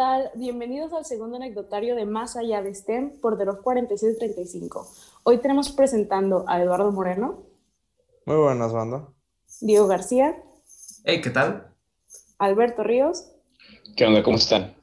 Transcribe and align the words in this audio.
tal? 0.00 0.30
Bienvenidos 0.34 0.94
al 0.94 1.04
segundo 1.04 1.36
anecdotario 1.36 1.94
de 1.94 2.06
Más 2.06 2.34
Allá 2.34 2.62
de 2.62 2.74
STEM 2.74 3.20
por 3.20 3.36
de 3.36 3.44
los 3.44 3.58
4635. 3.58 4.88
Hoy 5.24 5.36
tenemos 5.42 5.72
presentando 5.72 6.46
a 6.48 6.62
Eduardo 6.62 6.90
Moreno. 6.90 7.42
Muy 8.24 8.36
buenas, 8.36 8.72
banda. 8.72 9.08
Diego 9.60 9.86
García. 9.88 10.42
Hey, 11.04 11.20
¿qué 11.20 11.28
tal? 11.28 11.74
Alberto 12.38 12.82
Ríos. 12.82 13.30
¿Qué 13.94 14.06
onda? 14.06 14.22
¿Cómo 14.22 14.38
están? 14.38 14.74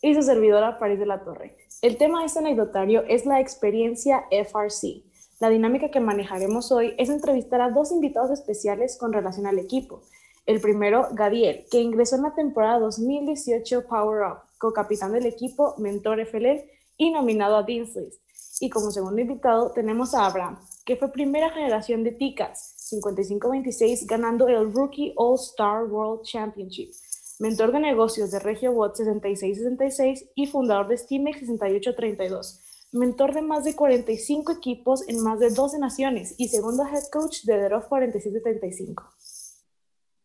Y 0.00 0.14
su 0.14 0.22
servidora 0.22 0.78
París 0.78 0.98
de 0.98 1.04
la 1.04 1.22
Torre. 1.22 1.54
El 1.82 1.98
tema 1.98 2.20
de 2.20 2.26
este 2.28 2.38
anecdotario 2.38 3.02
es 3.06 3.26
la 3.26 3.40
experiencia 3.40 4.24
FRC. 4.30 5.02
La 5.38 5.50
dinámica 5.50 5.90
que 5.90 6.00
manejaremos 6.00 6.72
hoy 6.72 6.94
es 6.96 7.10
entrevistar 7.10 7.60
a 7.60 7.68
dos 7.68 7.92
invitados 7.92 8.30
especiales 8.30 8.96
con 8.96 9.12
relación 9.12 9.46
al 9.46 9.58
equipo. 9.58 10.00
El 10.46 10.62
primero, 10.62 11.08
Gadiel, 11.12 11.66
que 11.70 11.80
ingresó 11.80 12.16
en 12.16 12.22
la 12.22 12.34
temporada 12.34 12.78
2018 12.78 13.86
Power 13.86 14.22
Up, 14.22 14.38
co-capitán 14.62 15.12
del 15.12 15.26
equipo, 15.26 15.74
mentor 15.78 16.24
FLL 16.24 16.64
y 16.96 17.10
nominado 17.10 17.56
a 17.56 17.64
Dean's 17.64 17.96
List. 17.96 18.22
Y 18.60 18.70
como 18.70 18.92
segundo 18.92 19.20
invitado 19.20 19.72
tenemos 19.72 20.14
a 20.14 20.24
Abraham, 20.24 20.60
que 20.86 20.96
fue 20.96 21.10
primera 21.10 21.50
generación 21.50 22.04
de 22.04 22.12
Ticas, 22.12 22.76
55-26, 22.92 24.06
ganando 24.06 24.46
el 24.46 24.72
Rookie 24.72 25.14
All-Star 25.16 25.86
World 25.86 26.22
Championship, 26.22 26.92
mentor 27.40 27.72
de 27.72 27.80
negocios 27.80 28.30
de 28.30 28.38
RegioBot 28.38 28.94
66-66 28.94 30.30
y 30.36 30.46
fundador 30.46 30.86
de 30.86 30.96
Steamex 30.96 31.42
68-32 31.42 32.60
mentor 32.92 33.32
de 33.32 33.40
más 33.40 33.64
de 33.64 33.74
45 33.74 34.52
equipos 34.52 35.08
en 35.08 35.22
más 35.22 35.40
de 35.40 35.50
12 35.50 35.78
naciones 35.78 36.34
y 36.36 36.48
segundo 36.48 36.84
head 36.84 37.04
coach 37.10 37.44
de 37.44 37.54
The 37.54 37.88
4735. 37.88 39.02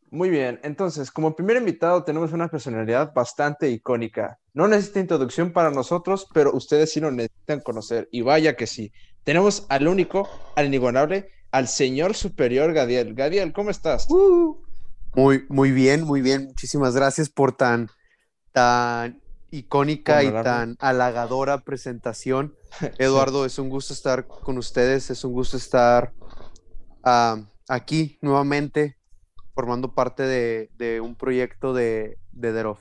Muy 0.09 0.29
bien, 0.29 0.59
entonces, 0.63 1.11
como 1.11 1.35
primer 1.35 1.57
invitado 1.57 2.03
tenemos 2.03 2.31
una 2.31 2.47
personalidad 2.47 3.13
bastante 3.13 3.69
icónica. 3.69 4.39
No 4.53 4.67
necesita 4.67 5.01
introducción 5.01 5.51
para 5.51 5.69
nosotros, 5.69 6.27
pero 6.33 6.53
ustedes 6.53 6.93
sí 6.93 7.01
lo 7.01 7.11
necesitan 7.11 7.59
conocer. 7.59 8.07
Y 8.11 8.21
vaya 8.21 8.55
que 8.55 8.67
sí. 8.67 8.93
Tenemos 9.23 9.65
al 9.67 9.87
único, 9.87 10.29
al 10.55 10.67
inigualable, 10.67 11.29
al 11.51 11.67
señor 11.67 12.15
superior 12.15 12.71
Gadiel. 12.71 13.15
Gadiel, 13.15 13.51
¿cómo 13.51 13.69
estás? 13.69 14.09
Uh. 14.09 14.57
muy, 15.13 15.45
muy 15.49 15.71
bien, 15.71 16.03
muy 16.03 16.21
bien. 16.21 16.45
Muchísimas 16.45 16.95
gracias 16.95 17.29
por 17.29 17.51
tan, 17.51 17.89
tan 18.53 19.21
icónica 19.51 20.23
y 20.23 20.31
tan 20.31 20.77
halagadora 20.79 21.65
presentación. 21.65 22.55
Eduardo, 22.97 23.45
es 23.45 23.59
un 23.59 23.67
gusto 23.67 23.93
estar 23.93 24.25
con 24.25 24.57
ustedes, 24.57 25.09
es 25.09 25.25
un 25.25 25.33
gusto 25.33 25.57
estar 25.57 26.13
uh, 27.03 27.43
aquí 27.67 28.17
nuevamente 28.21 28.96
formando 29.57 29.95
parte 29.95 30.21
de, 30.21 31.01
un 31.01 31.15
proyecto 31.15 31.73
de, 31.73 32.19
de 32.31 32.51
Derov. 32.51 32.77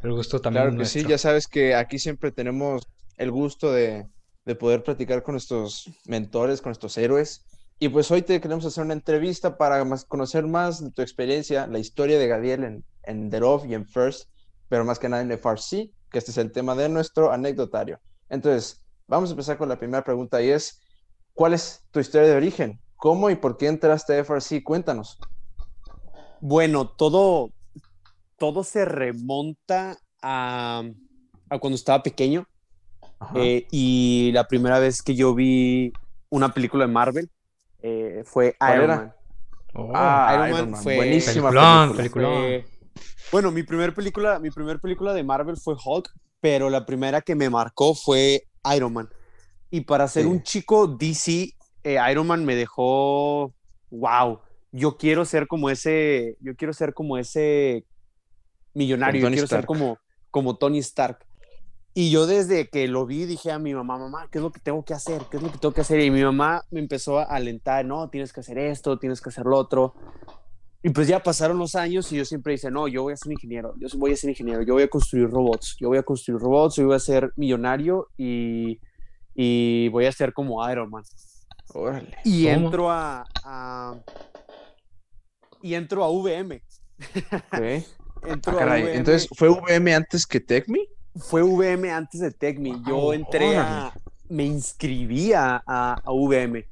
El 0.00 0.12
gusto 0.12 0.40
también. 0.40 0.66
Claro 0.66 0.78
que 0.78 0.84
sí, 0.84 1.04
ya 1.04 1.18
sabes 1.18 1.48
que 1.48 1.74
aquí 1.74 1.98
siempre 1.98 2.30
tenemos 2.30 2.86
el 3.16 3.32
gusto 3.32 3.72
de, 3.72 4.06
de, 4.44 4.54
poder 4.54 4.84
platicar 4.84 5.24
con 5.24 5.32
nuestros 5.32 5.90
mentores, 6.06 6.60
con 6.60 6.70
nuestros 6.70 6.96
héroes. 6.98 7.44
Y 7.80 7.88
pues 7.88 8.12
hoy 8.12 8.22
te 8.22 8.40
queremos 8.40 8.64
hacer 8.64 8.84
una 8.84 8.92
entrevista 8.92 9.58
para 9.58 9.84
más, 9.84 10.04
conocer 10.04 10.46
más 10.46 10.80
de 10.84 10.92
tu 10.92 11.02
experiencia, 11.02 11.66
la 11.66 11.80
historia 11.80 12.16
de 12.16 12.28
Gadiel 12.28 12.62
en, 12.62 12.84
en 13.02 13.28
Derov 13.28 13.66
y 13.66 13.74
en 13.74 13.84
First, 13.84 14.30
pero 14.68 14.84
más 14.84 15.00
que 15.00 15.08
nada 15.08 15.22
en 15.22 15.32
FRC, 15.32 15.90
que 16.12 16.18
este 16.18 16.30
es 16.30 16.38
el 16.38 16.52
tema 16.52 16.76
de 16.76 16.88
nuestro 16.88 17.32
anecdotario. 17.32 17.98
Entonces, 18.28 18.84
vamos 19.08 19.30
a 19.30 19.32
empezar 19.32 19.58
con 19.58 19.68
la 19.68 19.80
primera 19.80 20.04
pregunta 20.04 20.40
y 20.40 20.50
es, 20.50 20.80
¿cuál 21.34 21.54
es 21.54 21.88
tu 21.90 21.98
historia 21.98 22.28
de 22.28 22.36
origen? 22.36 22.80
¿Cómo 22.94 23.30
y 23.30 23.34
por 23.34 23.56
qué 23.56 23.66
entraste 23.66 24.16
a 24.16 24.24
FRC? 24.24 24.62
Cuéntanos. 24.62 25.18
Bueno, 26.40 26.88
todo, 26.88 27.50
todo 28.38 28.64
se 28.64 28.84
remonta 28.84 29.98
a, 30.22 30.82
cuando 31.60 31.74
estaba 31.74 32.02
pequeño. 32.02 32.46
Eh, 33.34 33.66
y 33.70 34.30
la 34.32 34.48
primera 34.48 34.78
vez 34.78 35.02
que 35.02 35.14
yo 35.14 35.34
vi 35.34 35.92
una 36.30 36.54
película 36.54 36.86
de 36.86 36.92
Marvel 36.92 37.30
eh, 37.82 38.22
fue 38.24 38.56
Iron 38.74 38.86
Man. 38.86 39.14
Oh, 39.74 39.92
ah, 39.94 40.48
Iron, 40.48 40.70
Man, 40.70 40.82
fue 40.82 40.96
buenísima 40.96 41.50
película. 41.94 42.64
bueno, 43.30 43.50
mi 43.50 43.62
primera 43.62 43.92
película, 43.92 44.38
mi 44.38 44.50
primer 44.50 44.80
película 44.80 45.12
de 45.12 45.22
Marvel 45.22 45.56
fue 45.58 45.74
Hulk, 45.82 46.10
pero 46.40 46.70
la 46.70 46.86
primera 46.86 47.20
que 47.20 47.34
me 47.34 47.50
marcó 47.50 47.94
fue 47.94 48.44
Iron 48.74 48.94
Man. 48.94 49.08
Y 49.70 49.82
para 49.82 50.08
ser 50.08 50.26
un 50.26 50.42
chico 50.42 50.86
DC, 50.86 51.54
eh, 51.84 51.98
Iron 52.10 52.26
Man 52.26 52.44
me 52.44 52.56
dejó, 52.56 53.52
wow, 53.90 54.40
yo 54.72 54.96
quiero 54.96 55.24
ser 55.24 55.46
como 55.46 55.70
ese, 55.70 56.36
yo 56.40 56.54
quiero 56.56 56.72
ser 56.72 56.94
como 56.94 57.18
ese 57.18 57.84
millonario, 58.74 59.22
yo 59.22 59.28
quiero 59.28 59.46
ser 59.46 59.66
como, 59.66 59.98
como 60.30 60.56
Tony 60.56 60.78
Stark. 60.78 61.18
Y 61.92 62.10
yo 62.10 62.26
desde 62.26 62.68
que 62.68 62.86
lo 62.86 63.04
vi 63.04 63.24
dije 63.24 63.50
a 63.50 63.58
mi 63.58 63.74
mamá, 63.74 63.98
mamá, 63.98 64.28
¿qué 64.30 64.38
es 64.38 64.42
lo 64.42 64.52
que 64.52 64.60
tengo 64.60 64.84
que 64.84 64.94
hacer? 64.94 65.22
¿Qué 65.28 65.38
es 65.38 65.42
lo 65.42 65.50
que 65.50 65.58
tengo 65.58 65.74
que 65.74 65.80
hacer? 65.80 66.00
Y 66.00 66.10
mi 66.10 66.22
mamá 66.22 66.64
me 66.70 66.78
empezó 66.78 67.18
a 67.18 67.24
alentar, 67.24 67.84
no, 67.84 68.08
tienes 68.08 68.32
que 68.32 68.40
hacer 68.40 68.58
esto, 68.58 68.98
tienes 68.98 69.20
que 69.20 69.30
hacer 69.30 69.44
lo 69.44 69.56
otro. 69.56 69.94
Y 70.82 70.90
pues 70.90 71.08
ya 71.08 71.22
pasaron 71.22 71.58
los 71.58 71.74
años 71.74 72.10
y 72.12 72.16
yo 72.16 72.24
siempre 72.24 72.52
dice, 72.52 72.70
no, 72.70 72.88
yo 72.88 73.02
voy 73.02 73.12
a 73.12 73.16
ser 73.16 73.32
ingeniero, 73.32 73.74
yo 73.78 73.88
voy 73.98 74.12
a 74.12 74.16
ser 74.16 74.30
ingeniero, 74.30 74.62
yo 74.62 74.74
voy 74.74 74.84
a 74.84 74.88
construir 74.88 75.28
robots, 75.28 75.76
yo 75.78 75.88
voy 75.88 75.98
a 75.98 76.02
construir 76.02 76.40
robots, 76.40 76.76
yo 76.76 76.86
voy 76.86 76.96
a 76.96 77.00
ser 77.00 77.32
millonario 77.36 78.08
y, 78.16 78.80
y 79.34 79.88
voy 79.88 80.06
a 80.06 80.12
ser 80.12 80.32
como 80.32 80.66
Iron 80.70 80.88
Man. 80.88 81.02
y 82.24 82.46
entro 82.46 82.90
a, 82.90 83.26
y 85.62 85.74
entro 85.74 86.04
a 86.04 86.10
VM. 86.10 86.62
Ah, 88.22 88.78
Entonces, 88.78 89.28
¿fue 89.34 89.48
VM 89.48 89.94
antes 89.94 90.26
que 90.26 90.40
TechMe? 90.40 90.80
Fue 91.16 91.42
VM 91.42 91.90
antes 91.90 92.20
de 92.20 92.30
TechMe. 92.30 92.82
Yo 92.86 93.14
entré 93.14 93.56
a, 93.56 93.94
me 94.28 94.44
inscribí 94.44 95.32
a, 95.32 95.62
a, 95.66 96.02
VM, 96.06 96.66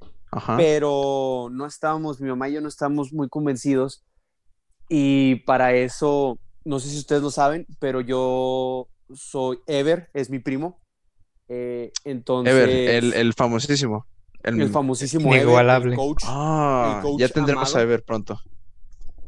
pero 0.59 1.49
no 1.51 1.65
estábamos, 1.65 2.21
mi 2.21 2.29
mamá 2.29 2.49
y 2.49 2.55
yo 2.55 2.61
no 2.61 2.69
estábamos 2.69 3.13
muy 3.15 3.29
convencidos. 3.31 4.05
Y 4.91 5.37
para 5.47 5.73
eso, 5.73 6.39
no 6.65 6.81
sé 6.81 6.91
si 6.91 6.99
ustedes 6.99 7.23
lo 7.23 7.31
saben, 7.31 7.67
pero 7.79 8.01
yo 8.01 8.89
soy 9.15 9.59
Ever, 9.67 10.11
es 10.15 10.31
mi 10.31 10.39
primo. 10.39 10.81
Eh, 11.49 11.93
entonces, 12.05 12.53
Ever, 12.53 12.69
el, 12.69 13.15
el 13.15 13.35
famosísimo. 13.35 14.07
El, 14.43 14.69
famosísimo 14.71 15.35
Inigualable. 15.35 15.97
coach, 15.97 16.23
ah, 16.27 17.03
ya 17.19 17.29
tendremos 17.29 17.75
a 17.75 17.83
Ever 17.83 18.05
pronto. 18.05 18.41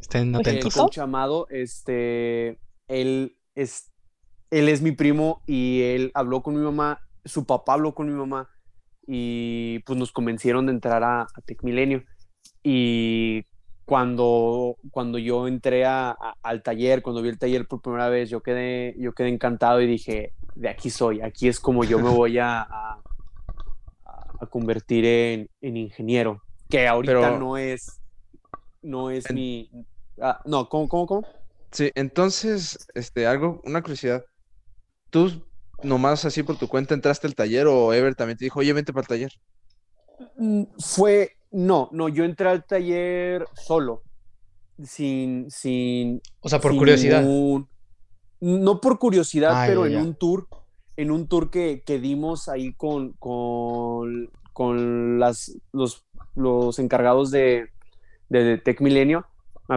Estén 0.01 0.35
atentos. 0.35 0.77
El 0.77 0.83
coach 0.83 0.99
Amado, 0.99 1.47
este, 1.51 2.59
él 2.89 3.37
es, 3.55 3.93
él 4.51 4.69
es 4.69 4.83
mi 4.83 4.93
primo 4.93 5.43
y 5.47 5.83
él 5.83 6.11
habló 6.15 6.43
con 6.43 6.55
mi 6.55 6.63
mamá, 6.63 7.01
su 7.25 7.45
papá 7.45 7.75
habló 7.75 7.95
con 7.95 8.09
mi 8.09 8.15
mamá 8.15 8.49
y 9.07 9.81
pues 9.81 9.99
nos 9.99 10.13
convencieron 10.13 10.67
de 10.67 10.73
entrar 10.73 11.03
a, 11.05 11.23
a 11.23 11.41
Tech 11.45 11.63
Milenio. 11.63 12.05
Y 12.63 13.45
cuando, 13.85 14.77
cuando 14.93 15.19
yo 15.19 15.49
entré 15.49 15.85
a, 15.85 16.17
al 16.43 16.63
taller, 16.63 17.03
cuando 17.03 17.23
vi 17.23 17.29
el 17.29 17.39
taller 17.39 17.67
por 17.67 17.83
primera 17.83 18.09
vez, 18.09 18.31
yo 18.31 18.41
quedé, 18.41 18.95
yo 18.99 19.13
quedé 19.13 19.29
encantado 19.29 19.81
y 19.81 19.87
dije, 19.89 20.33
de 20.55 20.69
aquí 20.69 20.91
soy, 20.91 21.21
aquí 21.21 21.49
es 21.49 21.59
como 21.59 21.83
yo 21.83 21.99
me 21.99 22.09
voy 22.09 22.39
a, 22.39 22.63
a, 22.63 23.01
convertir 24.49 25.05
en, 25.05 25.51
en, 25.61 25.77
ingeniero, 25.77 26.41
que 26.69 26.87
ahorita 26.87 27.39
no 27.39 27.57
es, 27.57 28.01
no 28.81 29.11
es 29.11 29.31
mi, 29.33 29.71
Ah, 30.21 30.41
no, 30.45 30.69
¿cómo, 30.69 30.89
cómo, 30.89 31.07
cómo? 31.07 31.27
Sí, 31.73 31.91
entonces, 31.95 32.87
este, 32.95 33.27
algo, 33.27 33.61
una 33.65 33.81
curiosidad. 33.81 34.25
¿Tú 35.11 35.45
nomás 35.83 36.25
así 36.25 36.43
por 36.43 36.57
tu 36.57 36.69
cuenta 36.69 36.95
entraste 36.95 37.27
al 37.27 37.35
taller 37.35 37.67
o 37.67 37.93
Ever 37.93 38.15
también 38.15 38.37
te 38.37 38.45
dijo, 38.45 38.61
oye, 38.61 38.73
vente 38.73 38.93
para 38.93 39.03
el 39.03 39.09
taller? 39.09 39.33
Mm, 40.37 40.65
fue, 40.79 41.37
no, 41.51 41.89
no, 41.93 42.09
yo 42.09 42.25
entré 42.25 42.49
al 42.49 42.65
taller 42.65 43.47
solo, 43.55 44.03
sin, 44.83 45.51
sin... 45.51 46.21
O 46.41 46.49
sea, 46.49 46.61
por 46.61 46.77
curiosidad. 46.77 47.23
no 47.23 48.81
por 48.81 48.99
curiosidad, 48.99 49.53
ah, 49.55 49.65
pero 49.67 49.87
en 49.87 49.97
un 49.97 50.15
tour, 50.15 50.49
en 50.97 51.11
un 51.11 51.29
tour 51.29 51.51
que, 51.51 51.83
que 51.85 51.99
dimos 51.99 52.49
ahí 52.49 52.75
con, 52.75 53.13
con, 53.15 54.31
con 54.53 55.19
las, 55.19 55.57
los, 55.73 56.05
los 56.35 56.79
encargados 56.79 57.31
de, 57.31 57.69
de, 58.29 58.45
de 58.45 58.59
Tech 58.59 58.81
Milenio, 58.81 59.27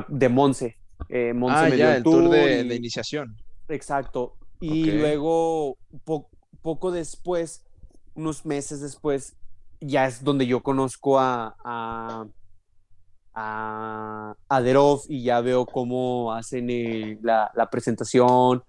de 0.08 0.30
Monse. 0.30 0.78
Eh, 1.10 1.34
Monse 1.34 1.58
ah, 1.58 1.70
ya, 1.70 1.96
el 1.98 2.04
tour, 2.04 2.30
de, 2.30 2.76
iniciación. 2.76 3.36
Exacto. 3.68 4.36
Y 4.60 4.92
luego, 4.92 5.78
poco 6.62 6.92
después, 6.92 7.66
unos 8.16 8.46
meses 8.46 8.82
después, 8.82 9.36
ya 9.82 10.06
es 10.08 10.24
donde 10.24 10.48
yo 10.48 10.64
conozco 10.64 11.20
a, 11.20 11.56
a, 13.34 14.36
a, 14.48 14.62
Derov 14.62 15.02
y 15.10 15.24
ya 15.24 15.42
veo 15.42 15.66
cómo 15.66 16.34
hacen 16.34 16.70
eh, 16.70 17.20
la, 17.22 17.70
presentación 17.72 18.64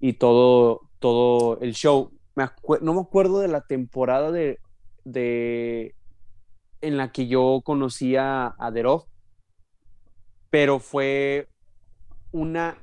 y 0.00 0.14
todo, 0.14 0.82
todo 0.98 1.58
el 1.60 1.72
show. 1.72 2.12
no 2.82 2.94
me 2.94 3.00
acuerdo 3.00 3.40
de 3.40 3.48
la 3.48 3.62
temporada 3.62 4.30
de, 4.30 4.58
de 5.04 5.94
en 6.80 6.96
la 6.96 7.10
que 7.10 7.26
yo 7.26 7.62
conocí 7.64 8.16
a, 8.16 8.54
a 8.58 8.70
Derov, 8.70 9.06
pero 10.50 10.78
fue 10.78 11.48
una 12.32 12.78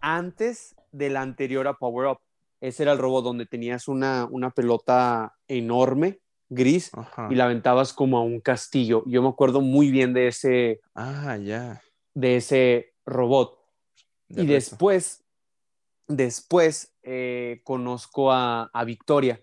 antes 0.00 0.74
de 0.92 1.10
la 1.10 1.22
anterior 1.22 1.66
a 1.68 1.74
Power 1.74 2.08
Up. 2.08 2.18
ese 2.60 2.82
era 2.82 2.92
el 2.92 2.98
robot 2.98 3.24
donde 3.24 3.46
tenías 3.46 3.88
una, 3.88 4.26
una 4.30 4.50
pelota 4.50 5.34
enorme, 5.48 6.20
gris, 6.48 6.90
Ajá. 6.94 7.28
y 7.30 7.34
la 7.34 7.44
aventabas 7.44 7.92
como 7.92 8.18
a 8.18 8.22
un 8.22 8.40
castillo. 8.40 9.02
Yo 9.06 9.22
me 9.22 9.28
acuerdo 9.28 9.60
muy 9.60 9.90
bien 9.90 10.12
de 10.12 10.28
ese, 10.28 10.80
Ah, 10.94 11.36
ya. 11.38 11.80
de 12.14 12.36
ese 12.36 12.92
robot. 13.06 13.58
de 14.28 14.42
y 14.42 14.46
después, 14.46 15.24
después 16.08 16.94
eh, 17.02 17.60
conozco 17.64 18.32
a, 18.32 18.64
a 18.72 18.84
Victoria. 18.84 19.40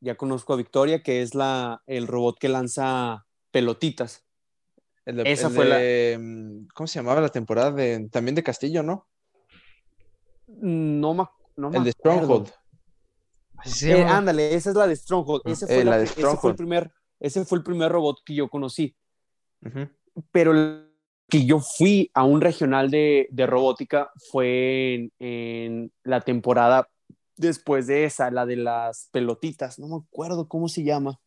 Ya 0.00 0.14
conozco 0.16 0.52
a 0.52 0.56
Victoria, 0.56 1.02
que 1.02 1.22
es 1.22 1.34
la, 1.34 1.82
el 1.86 2.06
robot 2.06 2.38
que 2.38 2.48
lanza 2.48 3.26
pelotitas. 3.50 4.24
El 5.04 5.16
de- 5.16 5.32
esa 5.32 5.48
el 5.48 5.54
fue 5.54 5.64
la- 5.66 5.78
de, 5.78 6.18
mm, 6.20 6.66
¿Cómo 6.74 6.86
se 6.86 6.98
llamaba 6.98 7.20
la 7.20 7.28
temporada? 7.30 7.72
De, 7.72 8.08
también 8.10 8.34
de 8.34 8.42
Castillo, 8.42 8.82
¿no? 8.82 9.06
No 10.46 11.14
me, 11.14 11.24
no 11.56 11.72
el 11.72 11.84
de. 11.84 11.92
Stronghold. 11.92 12.48
Eh, 13.84 14.04
ándale, 14.04 14.54
esa 14.54 14.70
es 14.70 14.76
la 14.76 14.86
de 14.86 14.96
Stronghold. 14.96 15.42
Ese 15.46 15.66
fue, 15.66 15.76
Eh, 15.76 15.84
la 15.84 15.90
la 15.92 15.98
de 15.98 16.04
que- 16.06 16.20
ese 16.22 16.36
fue 16.36 16.50
el 16.50 16.56
primer, 16.56 16.92
ese 17.18 17.44
fue 17.44 17.58
el 17.58 17.64
primer 17.64 17.92
robot 17.92 18.18
que 18.24 18.34
yo 18.34 18.48
conocí. 18.48 18.96
Pero 20.32 20.52
el 20.52 20.90
que 21.28 21.44
yo 21.44 21.60
fui 21.60 22.10
a 22.14 22.24
un 22.24 22.40
regional 22.40 22.90
de, 22.90 23.28
de 23.30 23.46
robótica 23.46 24.10
fue 24.30 24.94
en, 24.94 25.12
en 25.20 25.92
la 26.02 26.20
temporada 26.22 26.88
después 27.36 27.86
de 27.86 28.04
esa, 28.04 28.30
la 28.30 28.44
de 28.46 28.56
las 28.56 29.08
pelotitas. 29.12 29.78
No 29.78 29.86
me 29.86 29.96
acuerdo 30.04 30.48
cómo 30.48 30.68
se 30.68 30.82
llama. 30.82 31.18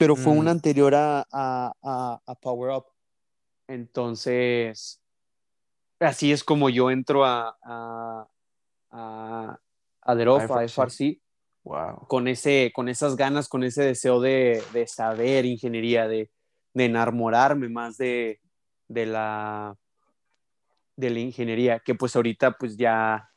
Pero 0.00 0.16
fue 0.16 0.32
Mm. 0.32 0.38
una 0.38 0.50
anterior 0.52 0.94
a, 0.94 1.26
a- 1.30 1.72
a- 1.82 2.22
a 2.26 2.34
Power 2.36 2.70
Up. 2.74 2.86
Entonces, 3.68 4.98
así 5.98 6.32
es 6.32 6.42
como 6.42 6.70
yo 6.70 6.90
entro 6.90 7.26
a, 7.26 7.54
a, 7.62 8.26
a, 8.92 9.58
a 10.00 10.16
The 10.16 10.22
a. 10.22 10.36
FRC 10.64 11.20
Wow. 11.64 12.06
con, 12.08 12.28
ese, 12.28 12.72
con 12.74 12.88
esas 12.88 13.14
ganas, 13.14 13.46
con 13.46 13.62
ese 13.62 13.82
deseo 13.82 14.22
de, 14.22 14.62
de 14.72 14.86
saber 14.86 15.44
ingeniería, 15.44 16.08
de, 16.08 16.30
de 16.72 16.84
enamorarme 16.86 17.68
más 17.68 17.98
de, 17.98 18.40
de, 18.88 19.04
la, 19.04 19.76
de 20.96 21.10
la 21.10 21.18
ingeniería, 21.18 21.78
que 21.80 21.94
pues 21.94 22.16
ahorita 22.16 22.52
pues 22.52 22.78
ya, 22.78 23.28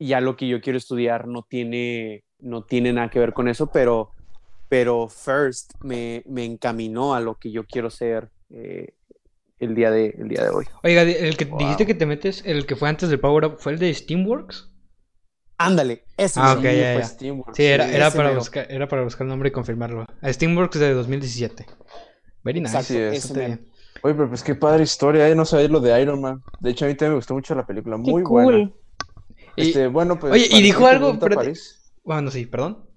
ya 0.00 0.20
lo 0.20 0.34
que 0.36 0.48
yo 0.48 0.60
quiero 0.60 0.78
estudiar 0.78 1.28
no 1.28 1.44
tiene, 1.48 2.24
no 2.40 2.64
tiene 2.64 2.92
nada 2.92 3.08
que 3.08 3.20
ver 3.20 3.32
con 3.32 3.46
eso, 3.46 3.68
pero, 3.70 4.10
pero 4.70 5.08
First 5.08 5.72
me, 5.82 6.22
me 6.26 6.44
encaminó 6.44 7.12
a 7.14 7.20
lo 7.20 7.34
que 7.34 7.50
yo 7.50 7.66
quiero 7.66 7.90
ser 7.90 8.30
eh, 8.50 8.94
el, 9.58 9.74
día 9.74 9.90
de, 9.90 10.14
el 10.16 10.28
día 10.28 10.44
de 10.44 10.50
hoy. 10.50 10.64
Oiga, 10.84 11.02
el 11.02 11.36
que 11.36 11.44
Wow. 11.46 11.58
dijiste 11.58 11.86
que 11.86 11.94
te 11.94 12.06
metes, 12.06 12.42
el 12.46 12.64
que 12.66 12.76
fue 12.76 12.88
antes 12.88 13.08
del 13.10 13.18
Power 13.18 13.44
Up, 13.46 13.56
¿fue 13.58 13.72
el 13.72 13.78
de 13.80 13.92
Steamworks? 13.92 14.70
Ándale, 15.58 16.04
ese 16.16 16.38
Ah, 16.40 16.54
mismo. 16.54 16.60
ok, 16.60 16.64
ya, 16.76 16.92
fue 16.92 17.00
ya. 17.02 17.04
Steamworks, 17.04 17.56
Sí, 17.56 17.64
era, 17.64 18.10
para 18.12 18.28
mero. 18.28 18.38
buscar, 18.38 18.66
era 18.70 18.86
para 18.88 19.02
buscar 19.02 19.24
el 19.24 19.28
nombre 19.28 19.48
y 19.48 19.52
confirmarlo. 19.52 20.06
A 20.22 20.32
Steamworks 20.32 20.78
de 20.78 20.94
2017. 20.94 21.66
Very 22.44 22.60
nice. 22.60 22.74
Exacto, 22.76 22.94
Así 22.94 22.96
es. 22.98 23.12
ese 23.12 23.26
Está 23.26 23.34
mero. 23.40 23.46
bien. 23.56 23.70
Oye, 24.02 24.14
pero 24.14 24.28
pues 24.28 24.42
qué 24.44 24.54
padre 24.54 24.84
historia, 24.84 25.28
¿eh? 25.28 25.34
No 25.34 25.44
sabía 25.44 25.68
lo 25.68 25.80
de 25.80 26.00
Iron 26.00 26.20
Man. 26.22 26.42
De 26.60 26.70
hecho, 26.70 26.84
a 26.86 26.88
mí 26.88 26.94
también 26.94 27.12
me 27.12 27.16
gustó 27.16 27.34
mucho 27.34 27.54
la 27.56 27.66
película, 27.66 27.96
Qué 27.96 28.10
muy 28.10 28.22
cool. 28.22 28.44
buena. 28.44 28.70
Y- 29.56 29.68
Este, 29.68 29.88
bueno, 29.88 30.18
pues. 30.18 30.32
Oye, 30.32 30.48
y 30.48 30.62
dijo 30.62 30.86
algo, 30.86 31.18
pero- 31.18 31.34
París. 31.36 31.92
Bueno, 32.04 32.30
sí, 32.30 32.46
perdón. 32.46 32.88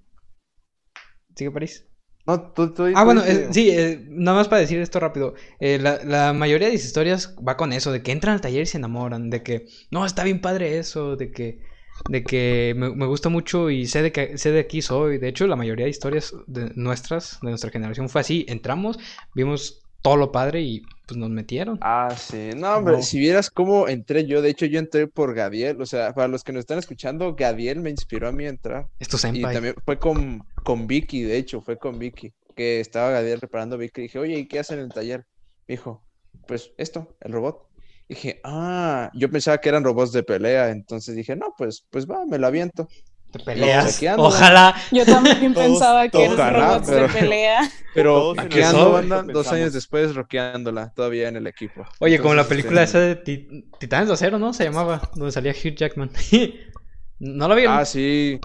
¿Sigue 1.36 1.52
París? 1.52 1.86
No, 2.26 2.52
tú, 2.54 2.74
tú, 2.74 2.84
Ah, 2.96 3.04
tú 3.04 3.06
bueno, 3.06 3.24
eh, 3.26 3.48
sí, 3.52 3.70
eh, 3.72 4.06
nada 4.10 4.38
más 4.38 4.48
para 4.48 4.62
decir 4.62 4.80
esto 4.80 5.00
rápido. 5.00 5.34
Eh, 5.60 5.80
la, 5.80 6.04
la 6.04 6.32
mayoría 6.34 6.68
de 6.68 6.74
las 6.76 6.86
historias 6.86 7.36
va 7.46 7.58
con 7.58 7.74
eso, 7.74 7.92
de 7.92 8.04
que 8.04 8.12
entran 8.12 8.36
al 8.36 8.42
taller 8.42 8.62
y 8.64 8.66
se 8.68 8.78
enamoran, 8.78 9.30
de 9.30 9.42
que, 9.42 9.66
no, 9.92 10.06
está 10.06 10.24
bien 10.24 10.40
padre 10.42 10.78
eso, 10.78 11.16
de 11.16 11.32
que, 11.32 11.60
de 12.08 12.24
que 12.24 12.74
me, 12.78 12.96
me 12.96 13.08
gusta 13.08 13.30
mucho 13.30 13.70
y 13.72 13.88
sé 13.88 14.04
de 14.04 14.12
que 14.12 14.38
sé 14.38 14.52
de 14.52 14.60
aquí 14.60 14.82
soy. 14.84 15.18
De 15.18 15.28
hecho, 15.30 15.48
la 15.48 15.56
mayoría 15.56 15.86
de 15.86 15.90
historias 15.92 16.34
de 16.48 16.72
nuestras, 16.76 17.40
de 17.42 17.50
nuestra 17.50 17.72
generación 17.72 18.10
fue 18.10 18.22
así. 18.22 18.46
Entramos, 18.48 19.00
vimos 19.34 19.83
todo 20.04 20.18
lo 20.18 20.32
padre 20.32 20.62
y 20.62 20.84
pues 21.08 21.18
nos 21.18 21.30
metieron. 21.30 21.80
Ah, 21.82 22.16
sí. 22.18 22.52
No, 22.56 22.76
hombre, 22.78 22.98
No. 22.98 23.02
si 23.02 23.18
vieras 23.18 23.50
cómo 23.50 23.88
entré 23.88 24.26
yo, 24.26 24.42
de 24.42 24.50
hecho, 24.50 24.66
yo 24.66 24.80
entré 24.80 25.08
por 25.08 25.34
Gadiel. 25.34 25.82
O 25.82 25.86
sea, 25.86 26.14
para 26.14 26.28
los 26.28 26.44
que 26.44 26.52
nos 26.52 26.60
están 26.60 26.78
escuchando, 26.78 27.36
Gadiel 27.36 27.80
me 27.80 27.90
inspiró 27.90 28.28
a 28.28 28.32
mí 28.32 28.46
a 28.46 28.50
entrar. 28.50 28.88
Es 29.00 29.08
tu 29.08 29.18
Y 29.34 29.42
también 29.42 29.76
fue 29.86 29.98
con, 29.98 30.44
con 30.64 30.88
Vicky, 30.88 31.24
de 31.24 31.38
hecho, 31.38 31.62
fue 31.62 31.78
con 31.78 31.98
Vicky. 31.98 32.34
Que 32.56 32.80
estaba 32.82 33.12
Gadiel 33.12 33.42
reparando 33.42 33.78
Vicky. 33.78 34.02
Y 34.02 34.04
dije, 34.04 34.20
oye, 34.20 34.38
¿y 34.40 34.48
qué 34.48 34.60
hacen 34.60 34.80
en 34.80 34.86
el 34.86 34.92
taller? 34.92 35.26
Me 35.68 35.76
dijo, 35.76 36.04
pues 36.48 36.74
esto, 36.78 37.16
el 37.22 37.32
robot. 37.32 37.66
Y 38.10 38.16
dije, 38.16 38.42
ah, 38.44 39.10
yo 39.14 39.32
pensaba 39.32 39.58
que 39.60 39.70
eran 39.70 39.86
robots 39.86 40.12
de 40.12 40.24
pelea. 40.24 40.70
Entonces 40.70 41.16
dije, 41.16 41.36
no, 41.38 41.54
pues, 41.58 41.86
pues 41.90 42.06
va, 42.06 42.26
me 42.26 42.38
lo 42.38 42.48
aviento. 42.48 42.90
Te 43.34 43.40
peleas. 43.40 44.00
Ojalá. 44.16 44.76
Yo 44.92 45.06
también 45.06 45.54
pensaba 45.56 46.08
que 46.08 46.24
eran 46.24 46.34
ojalá, 46.36 46.68
robots 46.68 46.88
pero- 46.90 47.08
de 47.08 47.14
pelea. 47.20 47.60
Pero 47.96 48.14
Todos 48.14 48.38
en 48.38 48.44
aquí 48.46 48.58
el 48.60 48.64
ando, 48.66 48.78
software 48.80 49.08
banda, 49.10 49.32
eso 49.32 49.40
dos 49.40 49.52
años 49.52 49.74
después 49.74 50.16
rockeándola 50.16 50.94
todavía 50.96 51.28
en 51.30 51.36
el 51.38 51.48
equipo. 51.48 51.84
Oye, 52.00 52.20
como 52.20 52.36
la 52.36 52.44
película 52.48 52.84
este, 52.84 52.98
esa 53.00 53.06
de 53.08 53.16
Ti- 53.16 53.66
Titanes 53.80 54.08
de 54.08 54.14
Acero, 54.14 54.38
¿no? 54.40 54.54
Se 54.54 54.64
llamaba, 54.64 55.10
donde 55.16 55.32
salía 55.32 55.52
Hugh 55.52 55.76
Jackman. 55.76 56.12
¿No 57.20 57.48
la 57.48 57.56
vieron? 57.56 57.76
Ah, 57.78 57.86
sí. 57.86 58.40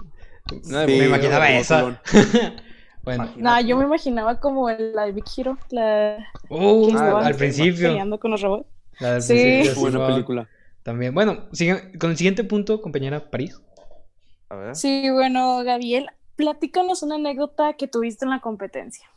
Me 0.65 1.05
imaginaba 1.05 1.51
esa. 1.51 1.79
Tulón. 1.81 1.99
bueno. 3.03 3.23
Imagínate. 3.25 3.41
No, 3.41 3.61
yo 3.69 3.77
me 3.77 3.85
imaginaba 3.85 4.39
como 4.39 4.69
la 4.71 5.05
de 5.05 5.11
Big 5.11 5.25
Hero, 5.37 5.57
la 5.69 6.17
Uh, 6.49 6.97
al 6.97 7.35
principio. 7.35 7.89
peleando 7.89 8.19
con 8.19 8.31
los 8.31 8.41
robots. 8.41 8.67
La 8.99 9.13
del 9.13 9.21
Sí. 9.21 9.69
Buena 9.79 10.07
película. 10.07 10.47
También. 10.83 11.13
Bueno, 11.13 11.47
sigue- 11.51 11.97
con 11.99 12.09
el 12.11 12.17
siguiente 12.17 12.43
punto, 12.43 12.81
compañera 12.81 13.29
París. 13.29 13.61
A 14.49 14.55
ver. 14.55 14.75
Sí, 14.75 15.09
bueno, 15.11 15.63
Gabriel, 15.63 16.07
platícanos 16.35 17.03
una 17.03 17.15
anécdota 17.15 17.73
que 17.73 17.87
tuviste 17.87 18.25
en 18.25 18.31
la 18.31 18.41
competencia. 18.41 19.09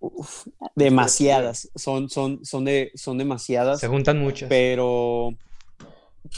Uf, 0.00 0.46
demasiadas. 0.74 1.70
Son, 1.74 2.08
son, 2.08 2.44
son, 2.44 2.64
de, 2.64 2.90
son 2.94 3.18
demasiadas. 3.18 3.80
Se 3.80 3.88
juntan 3.88 4.18
muchas. 4.18 4.48
Pero, 4.48 5.30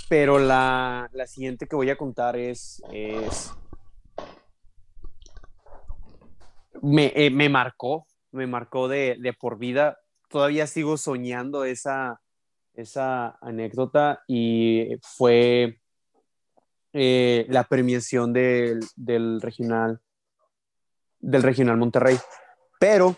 pero 0.08 0.38
la, 0.38 1.08
la 1.12 1.26
siguiente 1.26 1.66
que 1.66 1.76
voy 1.76 1.90
a 1.90 1.96
contar 1.96 2.36
es, 2.36 2.82
es 2.92 3.52
me, 6.82 7.12
eh, 7.14 7.30
me 7.30 7.48
marcó, 7.48 8.06
me 8.32 8.46
marcó 8.46 8.88
de, 8.88 9.16
de 9.20 9.32
por 9.32 9.58
vida. 9.58 9.98
Todavía 10.28 10.66
sigo 10.66 10.96
soñando 10.96 11.64
esa, 11.64 12.20
esa 12.74 13.38
anécdota 13.40 14.22
y 14.26 14.96
fue 15.02 15.80
eh, 16.92 17.46
la 17.48 17.64
premiación 17.64 18.32
del, 18.32 18.80
del 18.96 19.40
regional 19.40 20.00
del 21.20 21.42
regional 21.42 21.76
Monterrey. 21.76 22.16
Pero 22.78 23.14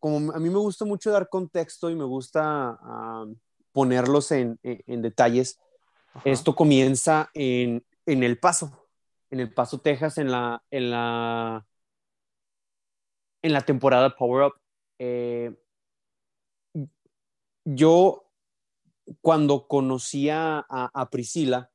como 0.00 0.32
a 0.32 0.38
mí 0.38 0.50
me 0.50 0.58
gusta 0.58 0.84
mucho 0.84 1.10
dar 1.10 1.28
contexto 1.28 1.90
y 1.90 1.94
me 1.94 2.04
gusta 2.04 2.78
ponerlos 3.72 4.32
en, 4.32 4.58
en- 4.62 4.82
en 4.86 5.02
detalles, 5.02 5.58
Ajá. 6.12 6.28
esto 6.28 6.54
comienza 6.56 7.30
en, 7.34 7.84
en 8.04 8.22
El 8.24 8.38
Paso, 8.38 8.88
en 9.30 9.40
El 9.40 9.52
Paso, 9.54 9.78
Texas, 9.80 10.18
en 10.18 10.30
la, 10.30 10.62
en 10.70 10.90
la, 10.90 11.66
en 13.42 13.52
la 13.52 13.60
temporada 13.62 14.16
Power 14.16 14.46
Up. 14.48 14.54
Eh, 14.98 15.54
yo, 17.64 18.28
cuando 19.20 19.66
conocí 19.68 20.30
a, 20.30 20.58
a- 20.68 20.90
a 20.92 21.10
Priscila, 21.10 21.70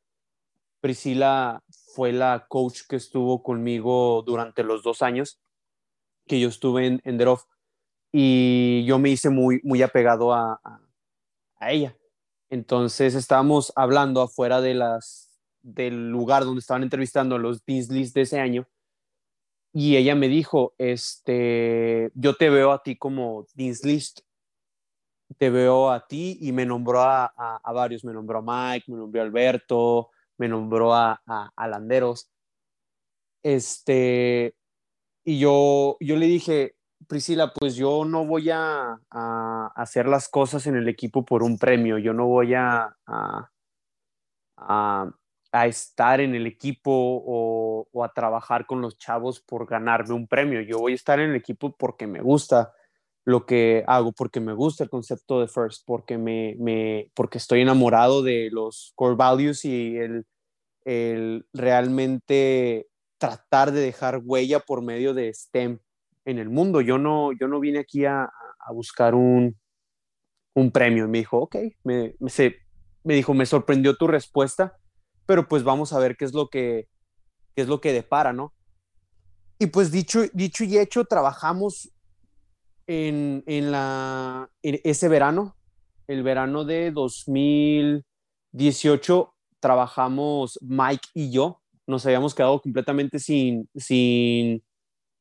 Priscila 0.82 1.64
fue 1.96 2.12
la 2.12 2.46
coach 2.50 2.82
que 2.90 2.96
estuvo 2.98 3.44
conmigo 3.44 4.24
durante 4.26 4.64
los 4.64 4.84
dos 4.84 5.02
años 5.02 5.40
que 6.28 6.40
yo 6.40 6.50
estuve 6.50 6.88
en, 6.88 7.02
en 7.04 7.20
Rough, 7.20 7.42
y 8.12 8.84
yo 8.86 9.00
me 9.00 9.10
hice 9.10 9.30
muy, 9.30 9.62
muy 9.64 9.82
apegado 9.82 10.34
a, 10.34 10.60
a, 11.60 11.72
ella. 11.72 11.98
Entonces 12.50 13.16
estábamos 13.16 13.72
hablando 13.76 14.22
afuera 14.22 14.62
de 14.62 14.80
del 15.62 16.10
lugar 16.10 16.44
donde 16.44 16.60
estaban 16.60 16.84
entrevistando 16.84 17.36
a 17.36 17.40
los 17.40 17.64
Dean's 17.66 17.88
de 17.88 18.22
ese 18.22 18.40
año 18.40 18.68
y 19.74 19.96
ella 19.96 20.16
me 20.16 20.28
dijo, 20.28 20.74
este, 20.78 22.12
yo 22.14 22.36
te 22.36 22.50
veo 22.50 22.72
a 22.72 22.84
ti 22.84 22.98
como 22.98 23.46
Dean's 23.54 23.86
List, 23.86 24.22
te 25.38 25.50
veo 25.50 25.92
a 25.92 26.06
ti 26.08 26.38
y 26.42 26.52
me 26.52 26.66
nombró 26.66 27.02
a, 27.02 27.26
a- 27.26 27.72
varios, 27.72 28.04
me 28.04 28.12
nombró 28.12 28.40
a 28.40 28.74
Mike, 28.74 28.92
me 28.92 28.98
nombró 28.98 29.22
Alberto, 29.22 30.10
me 30.42 30.48
nombró 30.48 30.96
a, 30.96 31.22
a, 31.28 31.52
a 31.56 31.68
Landeros. 31.68 32.32
Este, 33.44 34.56
y 35.24 35.40
yo, 35.40 35.98
yo 36.00 36.16
le 36.16 36.26
dije, 36.26 36.76
Priscila, 37.08 37.54
pues 37.54 37.76
yo 37.76 38.06
no 38.06 38.26
voy 38.26 38.50
a, 38.50 39.00
a 39.12 39.72
hacer 39.76 40.08
las 40.08 40.30
cosas 40.30 40.66
en 40.66 40.76
el 40.76 40.88
equipo 40.90 41.24
por 41.24 41.44
un 41.44 41.60
premio, 41.60 42.00
yo 42.00 42.14
no 42.14 42.26
voy 42.26 42.56
a, 42.56 42.96
a, 43.06 43.50
a- 44.58 45.12
a 45.54 45.68
estar 45.68 46.22
en 46.22 46.34
el 46.34 46.48
equipo 46.48 46.92
o, 46.94 47.86
o 47.92 48.04
a 48.06 48.14
trabajar 48.14 48.66
con 48.66 48.80
los 48.82 48.98
chavos 48.98 49.42
por 49.42 49.68
ganarme 49.68 50.14
un 50.14 50.26
premio, 50.26 50.62
yo 50.62 50.80
voy 50.80 50.94
a 50.94 50.96
estar 50.96 51.20
en 51.20 51.32
el 51.32 51.36
equipo 51.36 51.76
porque 51.78 52.08
me 52.08 52.22
gusta 52.22 52.72
lo 53.24 53.46
que 53.46 53.84
hago, 53.88 54.12
porque 54.14 54.40
me 54.40 54.54
gusta 54.54 54.84
el 54.84 54.90
concepto 54.90 55.40
de 55.40 55.48
First, 55.48 55.84
porque, 55.86 56.18
me, 56.18 56.56
me, 56.60 57.12
porque 57.14 57.38
estoy 57.38 57.62
enamorado 57.62 58.24
de 58.24 58.50
los 58.52 58.94
core 58.96 59.16
values 59.16 59.64
y 59.66 59.98
el, 59.98 60.26
el 60.86 61.46
realmente 61.54 62.88
tratar 63.18 63.72
de 63.72 63.82
dejar 63.82 64.22
huella 64.24 64.60
por 64.60 64.82
medio 64.82 65.14
de 65.14 65.34
STEM 65.34 65.80
en 66.26 66.40
el 66.40 66.50
mundo. 66.50 66.82
Yo 66.82 66.98
no, 66.98 67.32
yo 67.34 67.48
no 67.48 67.60
vine 67.60 67.80
aquí 67.80 68.06
a, 68.06 68.24
a 68.24 68.72
buscar 68.74 69.14
un, 69.14 69.56
un 70.56 70.72
premio. 70.72 71.08
Me 71.08 71.20
dijo, 71.20 71.38
ok, 71.38 71.58
me, 71.84 72.16
me, 72.20 72.32
me 73.04 73.14
dijo, 73.14 73.34
me 73.34 73.46
sorprendió 73.46 73.96
tu 73.96 74.08
respuesta, 74.08 74.78
pero 75.28 75.48
pues 75.48 75.64
vamos 75.64 75.94
a 75.94 76.00
ver 76.00 76.18
qué 76.18 76.26
es 76.26 76.34
lo 76.34 76.50
que, 76.50 76.88
qué 77.56 77.62
es 77.62 77.68
lo 77.68 77.80
que 77.80 77.94
depara, 77.94 78.34
¿no? 78.34 78.54
Y 79.60 79.68
pues 79.68 79.92
dicho, 79.92 80.22
dicho 80.34 80.64
y 80.64 80.80
hecho, 80.80 81.06
trabajamos 81.06 81.92
en, 82.92 83.44
en, 83.46 83.72
la, 83.72 84.50
en 84.62 84.82
ese 84.84 85.08
verano, 85.08 85.56
el 86.08 86.24
verano 86.24 86.66
de 86.66 86.92
2018, 86.92 89.34
trabajamos 89.60 90.60
Mike 90.62 91.08
y 91.14 91.32
yo, 91.32 91.62
nos 91.88 92.06
habíamos 92.06 92.36
quedado 92.36 92.62
completamente 92.62 93.20
sin, 93.20 93.70
sin, 93.76 94.64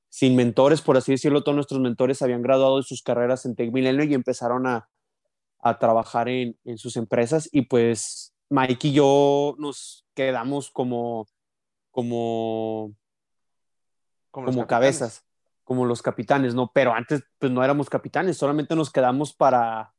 sin 0.09 0.37
mentores, 0.37 0.83
por 0.83 0.97
así 0.97 1.13
decirlo, 1.13 1.43
todos 1.43 1.55
nuestros 1.55 1.81
mentores 1.81 2.23
habían 2.23 2.43
graduado 2.43 2.79
de 2.79 2.83
sus 2.83 3.03
carreras 3.03 3.47
en 3.47 3.55
Tech 3.55 3.73
Milenio 3.73 4.05
y 4.05 4.15
empezaron 4.15 4.67
a, 4.67 4.89
a 5.61 5.79
trabajar 5.79 6.29
en, 6.29 6.59
en, 6.65 6.79
sus 6.79 6.97
empresas. 6.97 7.49
Y 7.53 7.63
pues 7.63 8.35
Mike 8.49 8.89
y 8.89 8.93
yo 8.93 9.55
nos 9.59 10.07
quedamos 10.15 10.71
como, 10.71 11.27
como 11.91 12.95
como, 14.31 14.67
cabezas, 14.67 15.25
como 15.71 15.85
los 15.85 16.03
capitanes, 16.03 16.53
¿no? 16.53 16.73
Pero 16.75 16.93
antes, 16.93 17.23
pues 17.39 17.53
no 17.53 17.63
éramos 17.63 17.89
capitanes, 17.89 18.37
solamente 18.37 18.75
nos 18.75 18.91
quedamos 18.91 19.33
para 19.33 19.95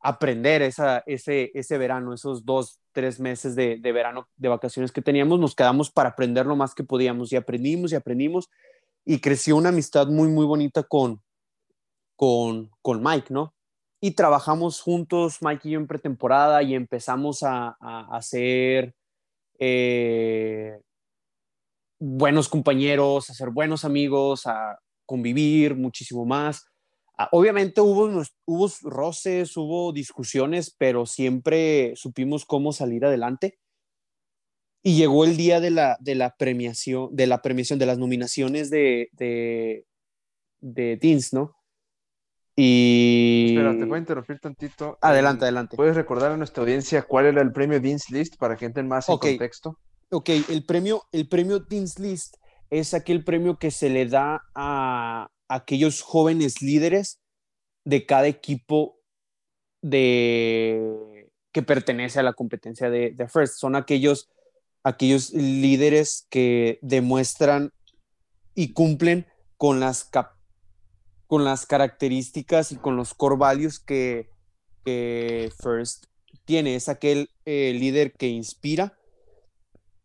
aprender 0.00 0.62
esa, 0.62 1.02
ese, 1.04 1.50
ese 1.52 1.76
verano, 1.76 2.14
esos 2.14 2.46
dos, 2.46 2.80
tres 2.92 3.20
meses 3.20 3.54
de, 3.56 3.76
de, 3.76 3.92
verano, 3.92 4.26
de 4.36 4.48
vacaciones 4.48 4.90
que 4.90 5.02
teníamos, 5.02 5.38
nos 5.38 5.54
quedamos 5.54 5.90
para 5.90 6.08
aprender 6.08 6.46
lo 6.46 6.56
más 6.56 6.74
que 6.74 6.82
podíamos 6.82 7.30
y 7.30 7.36
aprendimos 7.36 7.92
y 7.92 7.96
aprendimos 7.96 8.48
y 9.04 9.20
creció 9.20 9.58
una 9.58 9.68
amistad 9.68 10.06
muy, 10.06 10.28
muy 10.28 10.46
bonita 10.46 10.82
con, 10.82 11.20
con, 12.16 12.70
con 12.80 13.02
Mike, 13.02 13.34
¿no? 13.34 13.54
Y 14.00 14.12
trabajamos 14.12 14.80
juntos, 14.80 15.42
Mike 15.42 15.68
y 15.68 15.72
yo 15.72 15.78
en 15.78 15.86
pretemporada 15.86 16.62
y 16.62 16.74
empezamos 16.74 17.42
a, 17.42 17.76
a 17.78 18.16
hacer 18.16 18.94
eh, 19.58 20.80
buenos 22.04 22.48
compañeros, 22.48 23.30
a 23.30 23.34
ser 23.34 23.50
buenos 23.50 23.84
amigos, 23.84 24.46
a 24.46 24.78
convivir 25.06 25.74
muchísimo 25.74 26.26
más. 26.26 26.66
Ah, 27.16 27.28
obviamente 27.32 27.80
hubo, 27.80 28.22
hubo 28.44 28.70
roces, 28.82 29.56
hubo 29.56 29.92
discusiones, 29.92 30.74
pero 30.76 31.06
siempre 31.06 31.94
supimos 31.96 32.44
cómo 32.44 32.72
salir 32.72 33.04
adelante. 33.04 33.58
Y 34.82 34.96
llegó 34.96 35.24
el 35.24 35.38
día 35.38 35.60
de 35.60 35.70
la, 35.70 35.96
de 36.00 36.14
la 36.14 36.36
premiación, 36.36 37.08
de 37.12 37.26
la 37.26 37.40
premiación, 37.40 37.78
de 37.78 37.86
las 37.86 37.96
nominaciones 37.96 38.68
de, 38.68 39.08
de, 39.12 39.86
de 40.60 40.98
Teens, 40.98 41.32
¿no? 41.32 41.56
Y... 42.54 43.54
Espera, 43.54 43.78
te 43.78 43.84
voy 43.86 43.96
a 43.96 43.98
interrumpir 44.00 44.38
tantito. 44.40 44.98
Adelante, 45.00 45.44
adelante. 45.44 45.76
¿Puedes 45.76 45.96
recordar 45.96 46.32
a 46.32 46.36
nuestra 46.36 46.62
audiencia 46.62 47.02
cuál 47.02 47.26
era 47.26 47.40
el 47.40 47.52
premio 47.52 47.80
Dean's 47.80 48.10
List 48.10 48.36
para 48.36 48.56
que 48.56 48.66
entren 48.66 48.86
más 48.86 49.08
en 49.08 49.16
contexto? 49.16 49.78
Ok, 50.14 50.30
el 50.48 50.64
premio, 50.64 51.02
el 51.12 51.28
premio 51.28 51.64
Teens 51.64 51.98
List 51.98 52.36
es 52.70 52.94
aquel 52.94 53.24
premio 53.24 53.58
que 53.58 53.70
se 53.70 53.90
le 53.90 54.06
da 54.06 54.42
a 54.54 55.28
aquellos 55.48 56.02
jóvenes 56.02 56.62
líderes 56.62 57.20
de 57.84 58.06
cada 58.06 58.26
equipo 58.26 58.96
de, 59.82 61.30
que 61.52 61.62
pertenece 61.62 62.18
a 62.18 62.22
la 62.22 62.32
competencia 62.32 62.90
de, 62.90 63.14
First. 63.28 63.54
Son 63.58 63.76
aquellos, 63.76 64.30
aquellos 64.82 65.32
líderes 65.32 66.26
que 66.30 66.78
demuestran 66.82 67.72
y 68.54 68.72
cumplen 68.72 69.26
con 69.56 69.80
las, 69.80 70.10
con 71.26 71.44
las 71.44 71.66
características 71.66 72.72
y 72.72 72.76
con 72.76 72.96
los 72.96 73.14
core 73.14 73.36
values 73.36 73.78
que, 73.78 74.28
First 75.62 76.06
tiene. 76.44 76.76
Es 76.76 76.88
aquel 76.88 77.30
eh, 77.44 77.72
líder 77.72 78.12
que 78.12 78.28
inspira, 78.28 78.98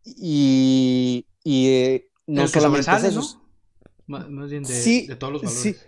y, 0.03 1.25
eh, 1.45 2.09
no 2.27 2.47
solamente 2.47 2.91
eso. 3.07 3.41
Más, 4.07 4.27
bien 4.49 4.63
de, 4.63 5.15
todos 5.17 5.33
los 5.33 5.41
valores. 5.43 5.85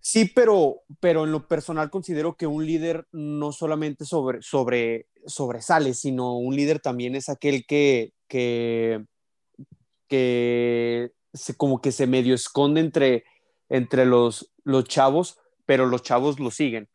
Sí. 0.00 0.24
pero, 0.34 0.82
pero 1.00 1.24
en 1.24 1.32
lo 1.32 1.46
personal 1.46 1.90
considero 1.90 2.36
que 2.36 2.46
un 2.46 2.64
líder 2.64 3.06
no 3.12 3.52
solamente 3.52 4.04
sobre, 4.04 4.40
sobre, 4.40 5.08
sobresale, 5.26 5.92
sino 5.94 6.38
un 6.38 6.56
líder 6.56 6.80
también 6.80 7.14
es 7.14 7.28
aquel 7.28 7.66
que, 7.66 8.14
que, 8.26 9.04
que 10.08 11.12
se, 11.34 11.54
como 11.54 11.82
que 11.82 11.92
se 11.92 12.06
medio 12.06 12.34
esconde 12.34 12.80
entre, 12.80 13.24
entre 13.68 14.06
los, 14.06 14.52
los 14.64 14.84
chavos, 14.84 15.38
pero 15.66 15.86
los 15.86 16.02
chavos 16.02 16.40
lo 16.40 16.50
siguen. 16.50 16.88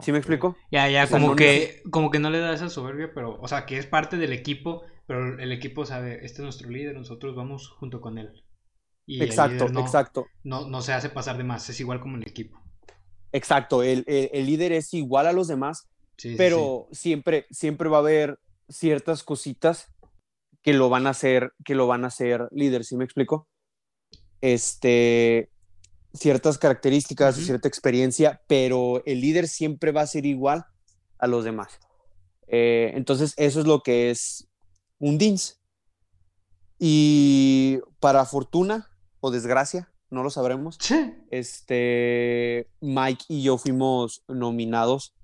¿Sí 0.00 0.12
me 0.12 0.18
explico? 0.18 0.56
Ya, 0.70 0.88
ya, 0.88 1.08
como, 1.08 1.34
que, 1.34 1.82
como 1.90 2.10
que 2.10 2.18
no 2.18 2.30
le 2.30 2.38
da 2.38 2.52
esa 2.52 2.68
soberbia, 2.68 3.10
pero, 3.14 3.38
o 3.40 3.48
sea, 3.48 3.66
que 3.66 3.78
es 3.78 3.86
parte 3.86 4.16
del 4.16 4.32
equipo, 4.32 4.84
pero 5.06 5.38
el 5.38 5.52
equipo 5.52 5.84
sabe, 5.84 6.24
este 6.24 6.38
es 6.38 6.40
nuestro 6.40 6.70
líder, 6.70 6.94
nosotros 6.94 7.34
vamos 7.34 7.68
junto 7.68 8.00
con 8.00 8.18
él. 8.18 8.44
Y 9.06 9.22
exacto, 9.22 9.68
no, 9.68 9.80
exacto. 9.80 10.26
No, 10.44 10.68
no 10.68 10.82
se 10.82 10.92
hace 10.92 11.08
pasar 11.08 11.36
de 11.36 11.44
más, 11.44 11.68
es 11.68 11.80
igual 11.80 12.00
como 12.00 12.16
el 12.16 12.28
equipo. 12.28 12.60
Exacto, 13.32 13.82
el, 13.82 14.04
el, 14.06 14.46
líder 14.46 14.72
es 14.72 14.94
igual 14.94 15.26
a 15.26 15.32
los 15.32 15.48
demás, 15.48 15.88
pero 16.36 16.88
Siempre, 16.92 17.46
siempre 17.50 17.88
va 17.88 17.98
a 17.98 18.00
haber 18.00 18.38
ciertas 18.68 19.22
cositas 19.22 19.92
que 20.62 20.72
lo 20.72 20.88
van 20.88 21.06
a 21.06 21.10
hacer, 21.10 21.52
que 21.64 21.74
lo 21.74 21.86
van 21.86 22.04
a 22.04 22.08
hacer 22.08 22.48
líder, 22.50 22.84
¿sí 22.84 22.96
me 22.96 23.04
explico? 23.04 23.48
Este, 24.40 25.50
ciertas 26.14 26.58
características, 26.58 27.36
cierta 27.36 27.68
experiencia, 27.68 28.42
pero 28.46 29.02
el 29.06 29.20
líder 29.20 29.48
siempre 29.48 29.92
va 29.92 30.02
a 30.02 30.06
ser 30.06 30.26
igual 30.26 30.64
a 31.18 31.26
los 31.26 31.44
demás. 31.44 31.78
Eh, 32.46 32.92
entonces, 32.94 33.34
eso 33.36 33.60
es 33.60 33.66
lo 33.66 33.82
que 33.82 34.10
es 34.10 34.48
un 34.98 35.18
DINS. 35.18 35.60
Y 36.78 37.80
para 38.00 38.24
fortuna 38.24 38.88
o 39.20 39.30
desgracia, 39.30 39.92
no 40.10 40.22
lo 40.22 40.30
sabremos, 40.30 40.78
este, 41.30 42.68
Mike 42.80 43.24
y 43.28 43.42
yo 43.42 43.58
fuimos 43.58 44.22
nominados 44.28 45.14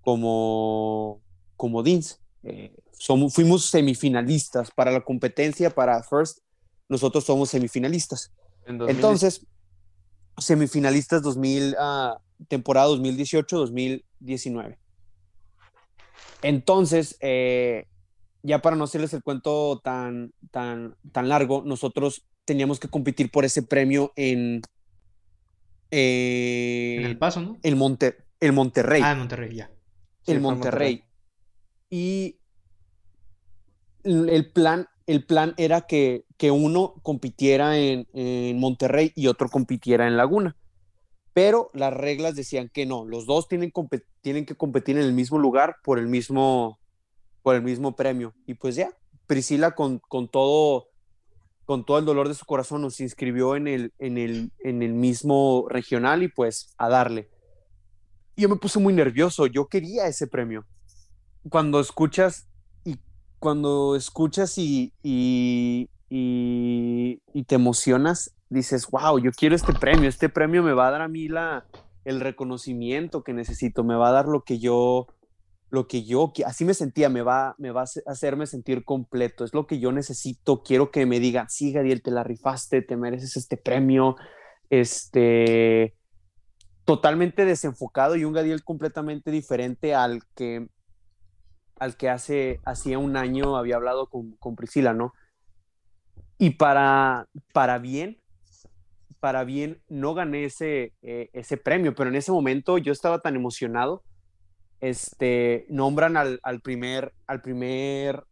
como, 0.00 1.22
como 1.56 1.82
DINS. 1.82 2.20
Eh, 2.42 2.76
somos, 2.92 3.32
fuimos 3.32 3.66
semifinalistas 3.66 4.70
para 4.70 4.90
la 4.90 5.02
competencia, 5.02 5.70
para 5.70 6.02
First, 6.02 6.40
nosotros 6.88 7.24
somos 7.24 7.50
semifinalistas. 7.50 8.32
Entonces, 8.66 9.46
semifinalistas 10.38 11.22
2000, 11.22 11.74
uh, 11.74 12.16
temporada 12.48 12.88
2018-2019. 12.88 14.78
Entonces, 16.42 17.16
eh, 17.20 17.86
ya 18.42 18.60
para 18.60 18.76
no 18.76 18.84
hacerles 18.84 19.14
el 19.14 19.22
cuento 19.22 19.80
tan, 19.82 20.32
tan, 20.50 20.96
tan 21.12 21.28
largo, 21.28 21.62
nosotros 21.64 22.26
teníamos 22.44 22.78
que 22.78 22.88
competir 22.88 23.30
por 23.30 23.44
ese 23.44 23.62
premio 23.62 24.12
en... 24.16 24.60
Eh, 25.90 26.96
en 26.98 27.06
El 27.06 27.18
Paso, 27.18 27.40
¿no? 27.40 27.58
El, 27.62 27.76
Monte, 27.76 28.18
el 28.40 28.52
Monterrey. 28.52 29.00
Ah, 29.02 29.12
el 29.12 29.18
Monterrey, 29.18 29.54
ya. 29.54 29.70
el 30.26 30.40
Monterrey. 30.40 31.04
Y 31.88 32.38
el 34.04 34.50
plan 34.52 34.86
el 35.06 35.24
plan 35.24 35.54
era 35.56 35.82
que, 35.82 36.24
uno 36.50 36.94
compitiera 37.02 37.78
en, 37.78 38.06
Monterrey 38.58 39.12
y 39.14 39.28
otro 39.28 39.48
compitiera 39.48 40.06
en 40.06 40.16
Laguna. 40.16 40.56
Pero 41.32 41.70
las 41.74 41.92
reglas 41.92 42.36
decían 42.36 42.70
que 42.72 42.86
no, 42.86 43.04
los 43.04 43.26
dos 43.26 43.48
tienen, 43.48 43.72
tienen 44.20 44.46
que 44.46 44.54
competir 44.54 44.96
en 44.98 45.04
el 45.04 45.12
mismo 45.12 45.38
lugar 45.38 45.76
por 45.82 45.98
el 45.98 46.06
mismo, 46.06 46.78
por 47.42 47.56
el 47.56 47.62
mismo 47.62 47.96
premio. 47.96 48.34
Y 48.46 48.54
pues 48.54 48.76
ya, 48.76 48.90
Priscila 49.26 49.74
con, 49.74 49.98
con, 49.98 50.28
todo, 50.28 50.88
con 51.64 51.84
todo 51.84 51.98
el 51.98 52.04
dolor 52.04 52.28
de 52.28 52.34
su 52.34 52.44
corazón 52.44 52.82
nos 52.82 53.00
inscribió 53.00 53.56
en 53.56 53.66
el, 53.66 53.92
en 53.98 54.16
el, 54.16 54.52
en 54.60 54.82
el 54.82 54.92
mismo 54.92 55.66
regional 55.68 56.22
y 56.22 56.28
pues 56.28 56.72
a 56.78 56.88
darle. 56.88 57.28
Yo 58.36 58.48
me 58.48 58.56
puse 58.56 58.78
muy 58.78 58.92
nervioso, 58.92 59.46
yo 59.46 59.66
quería 59.66 60.06
ese 60.06 60.26
premio. 60.26 60.64
Cuando 61.48 61.80
escuchas 61.80 62.48
cuando 63.44 63.94
escuchas 63.94 64.56
y, 64.56 64.94
y, 65.02 65.90
te 67.46 67.54
emocionas, 67.54 68.34
dices, 68.48 68.88
wow, 68.90 69.18
yo 69.18 69.32
quiero 69.32 69.54
este 69.54 69.74
premio, 69.74 70.08
este 70.08 70.30
premio 70.30 70.62
me 70.62 70.72
va 70.72 70.88
a 70.88 70.90
dar 70.92 71.02
a 71.02 71.08
mí 71.08 71.28
la, 71.28 71.66
el 72.06 72.22
reconocimiento 72.22 73.22
que 73.22 73.34
necesito, 73.34 73.84
me 73.84 73.96
va 73.96 74.08
a 74.08 74.12
dar 74.12 74.28
lo 74.28 74.44
que 74.44 74.60
yo, 74.60 75.08
lo 75.68 75.86
que 75.86 76.04
yo, 76.04 76.32
así 76.46 76.64
me 76.64 76.72
sentía, 76.72 77.10
me 77.10 77.20
va, 77.20 77.54
me 77.58 77.70
va 77.70 77.82
a 77.82 78.10
hacerme 78.10 78.46
sentir 78.46 78.82
completo, 78.82 79.44
es 79.44 79.52
lo 79.52 79.66
que 79.66 79.78
yo 79.78 79.92
necesito, 79.92 80.62
quiero 80.62 80.90
que 80.90 81.04
me 81.04 81.20
digan, 81.20 81.50
sí, 81.50 81.70
Gadiel, 81.70 82.00
te 82.00 82.12
la 82.12 82.24
rifaste, 82.24 82.80
te 82.80 82.96
mereces 82.96 83.36
este 83.36 83.58
premio, 83.58 84.16
este, 84.70 85.94
totalmente 86.86 87.44
desenfocado 87.44 88.16
y 88.16 88.24
un 88.24 88.32
Gadiel 88.32 88.64
completamente 88.64 89.30
diferente 89.30 89.94
al 89.94 90.22
que 90.34 90.66
al 91.78 91.96
que 91.96 92.08
hace, 92.08 92.60
hacía 92.64 92.98
un 92.98 93.16
año 93.16 93.56
había 93.56 93.76
hablado 93.76 94.08
con, 94.08 94.32
con 94.36 94.56
Priscila, 94.56 94.94
¿no? 94.94 95.12
Y 96.38 96.50
para, 96.50 97.28
para 97.52 97.78
bien, 97.78 98.20
para 99.20 99.44
bien, 99.44 99.80
no 99.88 100.12
gané 100.12 100.44
ese, 100.44 100.92
eh, 101.02 101.30
ese 101.32 101.56
premio, 101.56 101.94
pero 101.94 102.10
en 102.10 102.16
ese 102.16 102.32
momento 102.32 102.76
yo 102.78 102.92
estaba 102.92 103.20
tan 103.20 103.36
emocionado. 103.36 104.02
Este, 104.80 105.64
nombran 105.70 106.18
al, 106.18 106.40
al 106.42 106.60
primer, 106.60 107.14
al 107.26 107.40
primer 107.40 108.24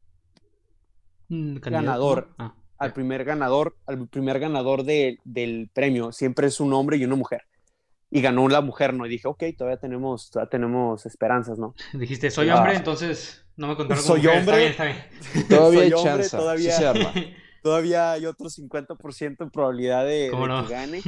mm, 1.28 1.56
ganador, 1.61 2.34
ah, 2.37 2.54
al 2.76 2.92
primer 2.92 3.25
ganador, 3.25 3.75
al 3.87 4.06
primer 4.06 4.38
ganador 4.38 4.84
de, 4.84 5.18
del 5.25 5.70
premio. 5.72 6.12
Siempre 6.12 6.49
es 6.49 6.61
un 6.61 6.75
hombre 6.75 6.99
y 6.99 7.04
una 7.06 7.16
mujer. 7.16 7.44
Y 8.14 8.21
ganó 8.21 8.47
la 8.47 8.61
mujer, 8.61 8.92
¿no? 8.92 9.07
Y 9.07 9.09
dije, 9.09 9.26
ok, 9.26 9.42
todavía 9.57 9.78
tenemos, 9.78 10.31
todavía 10.31 10.50
tenemos 10.50 11.07
esperanzas, 11.07 11.59
¿no? 11.59 11.75
Dijiste, 11.95 12.31
soy 12.31 12.50
hombre, 12.50 12.76
entonces 12.76 13.47
no 13.57 13.69
me 13.69 13.75
contaron 13.75 14.04
Soy 14.04 14.26
hombre. 14.26 14.66
Está 14.66 14.85
bien, 14.85 14.99
está 15.00 15.33
bien. 15.33 15.49
Todavía 15.49 15.81
hay 15.81 15.90
chance. 15.90 16.37
Todavía, 16.37 16.76
todavía 17.62 18.12
hay 18.12 18.26
otro 18.26 18.50
50% 18.50 19.38
de 19.38 19.50
probabilidad 19.50 20.04
de, 20.04 20.31
que 20.31 20.73
gane. 20.73 21.02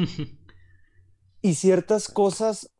y 1.42 1.54
ciertas 1.54 2.08
cosas, 2.08 2.70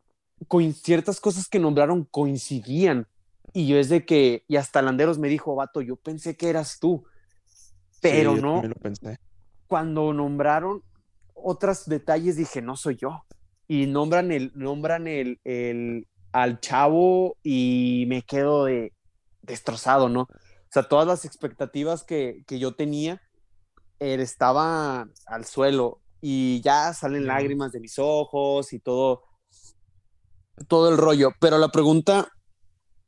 ciertas 0.83 1.21
cosas 1.21 1.47
que 1.47 1.59
nombraron 1.59 2.05
coincidían. 2.05 3.07
Y 3.53 3.67
yo 3.67 3.79
es 3.79 3.91
de 3.91 4.07
que, 4.07 4.45
y 4.49 4.57
hasta 4.57 4.81
Landeros 4.81 5.19
me 5.19 5.29
dijo, 5.29 5.55
vato, 5.55 5.83
yo 5.83 5.97
pensé 5.97 6.35
que 6.35 6.49
eras 6.49 6.79
tú. 6.81 7.05
Pero 8.01 8.37
no. 8.37 8.63
Lo 8.63 8.75
pensé. 8.75 9.19
Cuando 9.67 10.15
nombraron 10.15 10.83
otros 11.35 11.85
detalles, 11.85 12.37
dije, 12.37 12.63
no 12.63 12.75
soy 12.75 12.97
yo. 12.97 13.27
Y 13.67 13.87
nombran 13.87 14.31
el, 14.33 14.53
nombran 14.55 15.07
el, 15.07 15.41
el 15.45 16.07
al 16.33 16.61
chavo 16.61 17.37
y 17.43 18.05
me 18.09 18.23
quedo 18.23 18.65
de 18.65 18.93
destrozado, 19.43 20.09
¿no? 20.09 20.23
O 20.23 20.71
sea, 20.71 20.83
todas 20.83 21.07
las 21.07 21.25
expectativas 21.25 22.03
que, 22.03 22.43
que 22.47 22.59
yo 22.59 22.75
tenía 22.75 23.23
estaba 24.01 25.07
al 25.27 25.45
suelo 25.45 26.01
y 26.21 26.61
ya 26.63 26.93
salen 26.95 27.27
lágrimas 27.27 27.73
de 27.73 27.81
mis 27.81 27.99
ojos 27.99 28.73
y 28.73 28.81
todo, 28.81 29.23
todo 30.69 30.89
el 30.89 30.97
rollo. 30.99 31.31
Pero 31.41 31.59
la 31.59 31.69
pregunta 31.69 32.29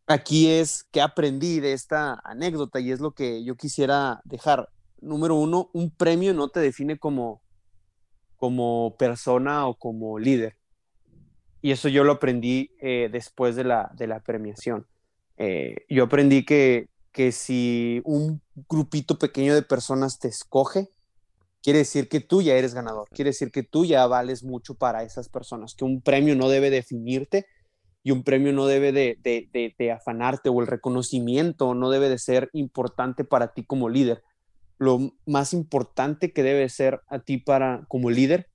aquí 0.07 0.51
es, 0.51 0.85
¿qué 0.93 1.01
aprendí 1.01 1.61
de 1.61 1.73
esta 1.73 2.21
anécdota? 2.25 2.81
Y 2.81 2.93
es 2.93 3.01
lo 3.01 3.13
que 3.13 3.45
yo 3.45 3.57
quisiera 3.57 4.21
dejar. 4.25 4.69
Número 5.01 5.35
uno, 5.35 5.71
un 5.73 5.91
premio 5.91 6.35
no 6.35 6.49
te 6.49 6.61
define 6.61 6.99
como, 6.99 7.43
como 8.37 8.97
persona 8.99 9.67
o 9.67 9.75
como 9.75 10.19
líder. 10.19 10.57
Y 11.63 11.73
eso 11.73 11.89
yo 11.89 12.05
lo 12.05 12.13
aprendí 12.13 12.71
eh, 12.81 13.09
después 13.11 13.57
de 13.57 13.65
la, 13.65 13.91
de 13.97 14.07
la 14.07 14.21
premiación. 14.21 14.87
Eh, 15.37 15.77
yo 15.89 16.05
aprendí 16.05 16.45
que, 16.45 16.89
que 17.13 17.33
si 17.33 18.01
un 18.05 18.41
grupito 18.69 19.19
pequeño 19.19 19.55
de 19.55 19.63
personas 19.63 20.19
te 20.19 20.29
escoge, 20.29 20.89
quiere 21.63 21.81
decir 21.81 22.09
que 22.09 22.21
tú 22.21 22.43
ya 22.43 22.55
eres 22.55 22.75
ganador, 22.75 23.09
quiere 23.11 23.31
decir 23.31 23.51
que 23.51 23.65
tú 23.65 23.85
ya 23.85 24.07
vales 24.07 24.45
mucho 24.45 24.75
para 24.75 25.03
esas 25.03 25.29
personas, 25.29 25.75
que 25.75 25.85
un 25.85 26.01
premio 26.01 26.37
no 26.37 26.49
debe 26.49 26.71
definirte 26.71 27.47
y 28.05 28.13
un 28.13 28.23
premio 28.23 28.53
no 28.53 28.67
debe 28.67 28.93
de, 28.93 29.19
de, 29.21 29.75
de, 29.77 29.91
afanarte 29.91 30.49
o 30.49 30.61
el 30.61 30.69
reconocimiento 30.69 31.75
no 31.75 31.91
debe 31.91 32.09
de 32.09 32.19
ser 32.19 32.51
importante 32.53 33.25
para 33.25 33.53
ti 33.53 33.65
como 33.65 33.89
líder. 33.89 34.23
Lo 34.79 35.13
más 35.27 35.53
importante 35.53 36.33
que 36.33 36.43
debe 36.43 36.69
ser 36.69 37.01
a 37.09 37.19
ti 37.21 37.39
para 37.39 37.85
como 37.89 38.11
líder 38.11 38.49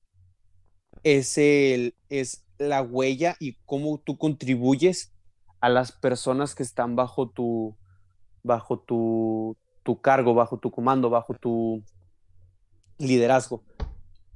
es, 1.04 1.38
el, 1.38 1.96
es 2.10 2.46
la 2.58 2.82
huella 2.82 3.36
y 3.40 3.58
cómo 3.66 4.00
tú 4.00 4.18
contribuyes 4.18 5.14
a 5.60 5.70
las 5.70 5.92
personas 5.92 6.56
que 6.56 6.64
están 6.64 6.96
bajo 6.96 7.30
tu, 7.30 7.76
bajo 8.44 8.80
tu, 8.80 9.58
cargo, 10.02 10.34
bajo 10.34 10.58
tu 10.58 10.72
comando, 10.72 11.10
bajo 11.10 11.34
tu 11.34 11.84
liderazgo. 12.98 13.64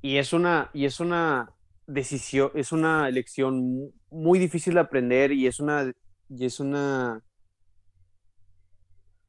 Y 0.02 0.18
es 0.18 0.34
una, 0.34 0.70
y 0.74 0.86
es 0.86 1.00
una 1.00 1.52
decisión, 1.88 2.52
es 2.56 2.72
una 2.72 3.08
elección 3.08 3.92
muy 4.10 4.40
difícil 4.40 4.76
de 4.76 4.80
aprender 4.82 5.32
y 5.32 5.48
es 5.48 5.60
una, 5.60 5.92
y 6.30 6.46
es 6.46 6.60
una 6.60 7.24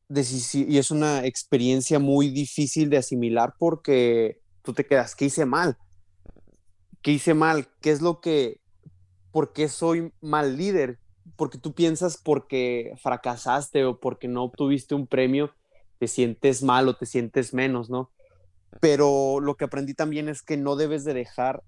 y 0.09 0.79
es 0.79 0.91
una 0.91 1.25
experiencia 1.25 1.99
muy 1.99 2.31
difícil 2.31 2.91
de 2.91 2.99
asimilar 2.99 3.55
porque 3.59 4.41
tú 4.63 4.73
te 4.73 4.87
quedas, 4.87 5.15
¿qué 5.15 5.27
hice 5.27 5.47
mal? 5.47 5.77
¿Qué 7.03 7.13
hice 7.13 7.35
mal? 7.35 7.69
¿Qué 7.81 7.91
es 7.91 8.01
lo 8.01 8.21
que, 8.21 8.61
por 9.33 9.53
qué 9.53 9.69
soy 9.69 10.13
mal 10.21 10.57
líder? 10.57 10.99
porque 11.35 11.59
tú 11.59 11.75
piensas 11.75 12.17
porque 12.17 12.95
fracasaste 13.03 13.85
o 13.85 13.99
porque 13.99 14.29
no 14.29 14.45
obtuviste 14.45 14.95
un 14.95 15.07
premio, 15.07 15.55
te 15.99 16.09
sientes 16.09 16.63
mal 16.63 16.89
o 16.89 16.97
te 16.97 17.07
sientes 17.07 17.53
menos, 17.53 17.91
¿no? 17.91 18.11
Pero 18.81 19.41
lo 19.41 19.57
que 19.57 19.65
aprendí 19.65 19.95
también 19.95 20.29
es 20.29 20.43
que 20.43 20.57
no 20.57 20.77
debes 20.77 21.05
de 21.05 21.15
dejar 21.15 21.63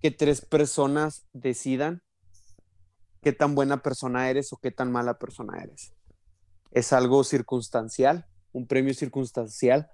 que 0.00 0.10
tres 0.10 0.40
personas 0.44 1.26
decidan 1.32 2.02
qué 3.22 3.32
tan 3.32 3.54
buena 3.54 3.82
persona 3.82 4.30
eres 4.30 4.52
o 4.52 4.56
qué 4.56 4.70
tan 4.70 4.90
mala 4.90 5.18
persona 5.18 5.62
eres. 5.62 5.92
Es 6.70 6.92
algo 6.92 7.24
circunstancial, 7.24 8.26
un 8.52 8.66
premio 8.66 8.94
circunstancial. 8.94 9.90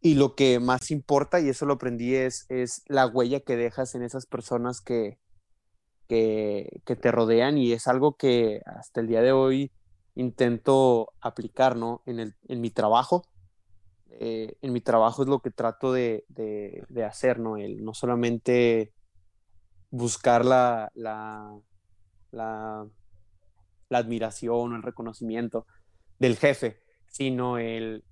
Y 0.00 0.16
lo 0.16 0.34
que 0.34 0.60
más 0.60 0.90
importa, 0.90 1.40
y 1.40 1.48
eso 1.48 1.64
lo 1.64 1.74
aprendí, 1.74 2.14
es, 2.14 2.46
es 2.50 2.82
la 2.88 3.06
huella 3.06 3.40
que 3.40 3.56
dejas 3.56 3.94
en 3.94 4.02
esas 4.02 4.26
personas 4.26 4.80
que, 4.82 5.18
que, 6.08 6.96
te 7.00 7.10
rodean 7.10 7.58
y 7.58 7.72
es 7.72 7.88
algo 7.88 8.16
que 8.16 8.60
hasta 8.66 9.00
el 9.00 9.08
día 9.08 9.22
de 9.22 9.32
hoy 9.32 9.72
intento 10.14 11.12
aplicar, 11.20 11.76
¿no? 11.76 12.02
En, 12.06 12.20
el, 12.20 12.34
en 12.48 12.60
mi 12.60 12.70
trabajo. 12.70 13.26
Eh, 14.20 14.56
en 14.62 14.72
mi 14.72 14.80
trabajo 14.80 15.22
es 15.22 15.28
lo 15.28 15.40
que 15.40 15.50
trato 15.50 15.92
de, 15.92 16.24
de, 16.28 17.04
hacer, 17.04 17.40
¿no? 17.40 17.56
El 17.56 17.84
no 17.84 17.94
solamente 17.94 18.92
buscar 19.90 20.44
la, 20.44 20.90
la, 20.94 21.58
la, 22.30 22.86
la 23.88 23.98
admiración 23.98 24.72
o 24.72 24.76
el 24.76 24.82
reconocimiento 24.82 25.66
del 26.18 26.36
jefe, 26.36 26.80
sino 27.06 27.58
el, 27.58 28.04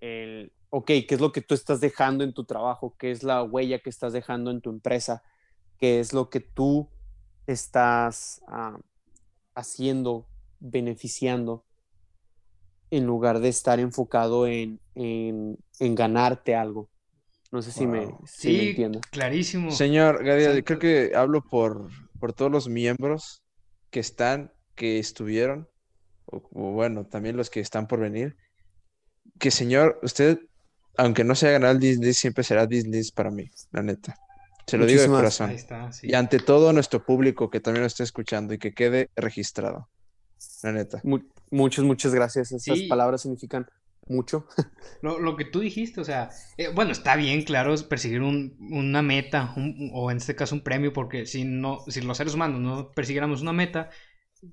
el, 0.00 0.52
ok, 0.70 0.86
¿qué 0.86 1.06
es 1.10 1.20
lo 1.20 1.32
que 1.32 1.42
tú 1.42 1.54
estás 1.54 1.80
dejando 1.80 2.24
en 2.24 2.32
tu 2.32 2.44
trabajo? 2.44 2.96
¿Qué 2.98 3.10
es 3.10 3.22
la 3.22 3.42
huella 3.42 3.78
que 3.78 3.90
estás 3.90 4.12
dejando 4.12 4.50
en 4.50 4.60
tu 4.60 4.70
empresa? 4.70 5.22
¿Qué 5.78 6.00
es 6.00 6.12
lo 6.12 6.30
que 6.30 6.40
tú 6.40 6.88
estás 7.46 8.42
ah, 8.48 8.78
haciendo, 9.54 10.26
beneficiando, 10.60 11.64
en 12.92 13.06
lugar 13.06 13.40
de 13.40 13.48
estar 13.48 13.80
enfocado 13.80 14.46
en, 14.46 14.78
en, 14.94 15.56
ganarte 15.94 16.54
algo. 16.54 16.90
No 17.50 17.62
sé 17.62 17.72
si, 17.72 17.86
me, 17.86 18.14
si 18.26 18.68
entiendo. 18.68 19.00
Clarísimo. 19.10 19.70
Señor 19.70 20.22
Gabriel, 20.22 20.62
creo 20.62 20.78
que 20.78 21.12
hablo 21.14 21.42
por, 21.42 21.88
por 22.20 22.34
todos 22.34 22.52
los 22.52 22.68
miembros 22.68 23.42
que 23.90 24.00
están, 24.00 24.52
que 24.74 24.98
estuvieron, 24.98 25.68
o, 26.26 26.40
bueno, 26.72 27.06
también 27.06 27.36
los 27.36 27.50
que 27.50 27.60
están 27.60 27.86
por 27.86 28.00
venir. 28.00 28.36
Que 29.38 29.50
señor, 29.50 29.98
usted, 30.02 30.40
aunque 30.96 31.24
no 31.24 31.34
sea 31.34 31.52
ganado 31.52 31.72
el 31.72 31.80
Disney, 31.80 32.12
siempre 32.14 32.44
será 32.44 32.66
Disney 32.66 33.02
para 33.14 33.30
mí, 33.30 33.50
la 33.70 33.82
neta. 33.82 34.16
Se 34.66 34.78
lo 34.78 34.86
digo 34.86 35.02
de 35.02 35.08
corazón. 35.08 35.56
Y 36.02 36.14
ante 36.14 36.38
todo 36.38 36.72
nuestro 36.72 37.04
público 37.04 37.50
que 37.50 37.60
también 37.60 37.82
lo 37.82 37.86
esté 37.86 38.04
escuchando 38.04 38.54
y 38.54 38.58
que 38.58 38.72
quede 38.72 39.10
registrado. 39.16 39.88
La 40.62 40.72
neta. 40.72 41.00
muchas, 41.50 41.84
muchas 41.84 42.14
gracias. 42.14 42.52
Esas 42.52 42.80
palabras 42.88 43.22
significan 43.22 43.66
mucho. 44.08 44.46
Lo, 45.02 45.36
que 45.36 45.44
tú 45.44 45.60
dijiste, 45.60 46.00
o 46.00 46.04
sea, 46.04 46.30
eh, 46.56 46.68
bueno, 46.74 46.92
está 46.92 47.16
bien, 47.16 47.42
claro, 47.42 47.74
es 47.74 47.82
perseguir 47.82 48.22
una 48.22 49.02
meta, 49.02 49.54
o 49.92 50.10
en 50.10 50.16
este 50.16 50.34
caso 50.34 50.54
un 50.54 50.62
premio, 50.62 50.92
porque 50.92 51.26
si 51.26 51.44
no, 51.44 51.80
si 51.88 52.00
los 52.00 52.16
seres 52.16 52.34
humanos 52.34 52.60
no 52.60 52.92
persiguiéramos 52.92 53.42
una 53.42 53.52
meta, 53.52 53.90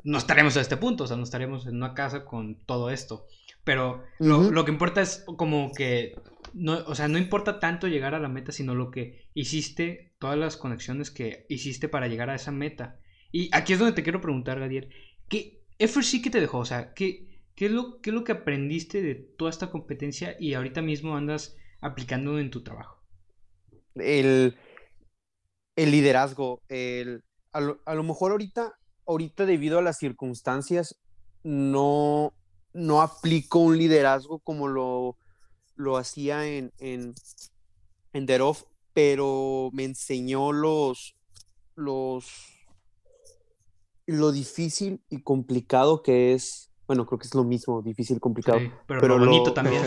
no 0.03 0.17
estaríamos 0.17 0.55
a 0.57 0.61
este 0.61 0.77
punto, 0.77 1.03
o 1.03 1.07
sea, 1.07 1.17
no 1.17 1.23
estaríamos 1.23 1.65
en 1.67 1.75
una 1.75 1.93
casa 1.93 2.25
con 2.25 2.55
todo 2.65 2.89
esto. 2.89 3.25
Pero 3.63 4.03
lo, 4.19 4.51
lo 4.51 4.65
que 4.65 4.71
importa 4.71 5.01
es 5.01 5.23
como 5.35 5.71
que 5.73 6.15
no, 6.53 6.77
o 6.85 6.95
sea, 6.95 7.07
no 7.07 7.17
importa 7.17 7.59
tanto 7.59 7.87
llegar 7.87 8.15
a 8.15 8.19
la 8.19 8.29
meta, 8.29 8.51
sino 8.51 8.75
lo 8.75 8.91
que 8.91 9.29
hiciste, 9.33 10.13
todas 10.19 10.37
las 10.37 10.57
conexiones 10.57 11.11
que 11.11 11.45
hiciste 11.49 11.87
para 11.89 12.07
llegar 12.07 12.29
a 12.29 12.35
esa 12.35 12.51
meta. 12.51 12.99
Y 13.31 13.49
aquí 13.53 13.73
es 13.73 13.79
donde 13.79 13.93
te 13.93 14.03
quiero 14.03 14.21
preguntar, 14.21 14.59
Gadiel, 14.59 14.89
¿qué 15.27 15.63
FRC 15.77 16.21
que 16.21 16.29
te 16.29 16.41
dejó? 16.41 16.59
O 16.59 16.65
sea, 16.65 16.93
¿qué, 16.93 17.41
qué, 17.55 17.67
es 17.67 17.71
lo, 17.71 18.01
¿qué 18.01 18.09
es 18.09 18.13
lo 18.13 18.23
que 18.23 18.31
aprendiste 18.31 19.01
de 19.01 19.15
toda 19.15 19.51
esta 19.51 19.69
competencia 19.69 20.35
y 20.39 20.53
ahorita 20.53 20.81
mismo 20.81 21.15
andas 21.15 21.55
aplicando 21.81 22.39
en 22.39 22.49
tu 22.49 22.63
trabajo? 22.63 23.03
El, 23.95 24.57
el 25.75 25.91
liderazgo, 25.91 26.61
el, 26.67 27.23
a, 27.51 27.61
lo, 27.61 27.81
a 27.85 27.93
lo 27.93 28.03
mejor 28.03 28.31
ahorita, 28.31 28.73
ahorita 29.09 29.45
debido 29.45 29.79
a 29.79 29.81
las 29.81 29.97
circunstancias, 29.97 30.99
no, 31.43 32.33
no 32.73 33.01
aplico 33.01 33.59
un 33.59 33.77
liderazgo 33.77 34.39
como 34.39 34.67
lo 34.67 35.17
lo 35.79 35.95
hacía 35.95 36.45
en, 36.45 36.73
en, 36.77 37.15
en 38.11 38.25
Derov, 38.25 38.57
pero 38.93 39.69
me 39.71 39.85
enseñó 39.85 40.51
los, 40.51 41.15
los, 41.75 42.25
lo 44.05 44.33
difícil 44.33 45.01
y 45.09 45.21
complicado 45.21 46.03
que 46.03 46.33
es 46.33 46.69
Bueno, 46.85 47.05
creo 47.05 47.17
que 47.17 47.27
es 47.27 47.33
lo 47.33 47.45
mismo, 47.45 47.81
difícil, 47.81 48.19
complicado. 48.19 48.59
pero, 48.87 49.07
lo 49.07 49.25
bonito 49.25 49.53
también. 49.53 49.81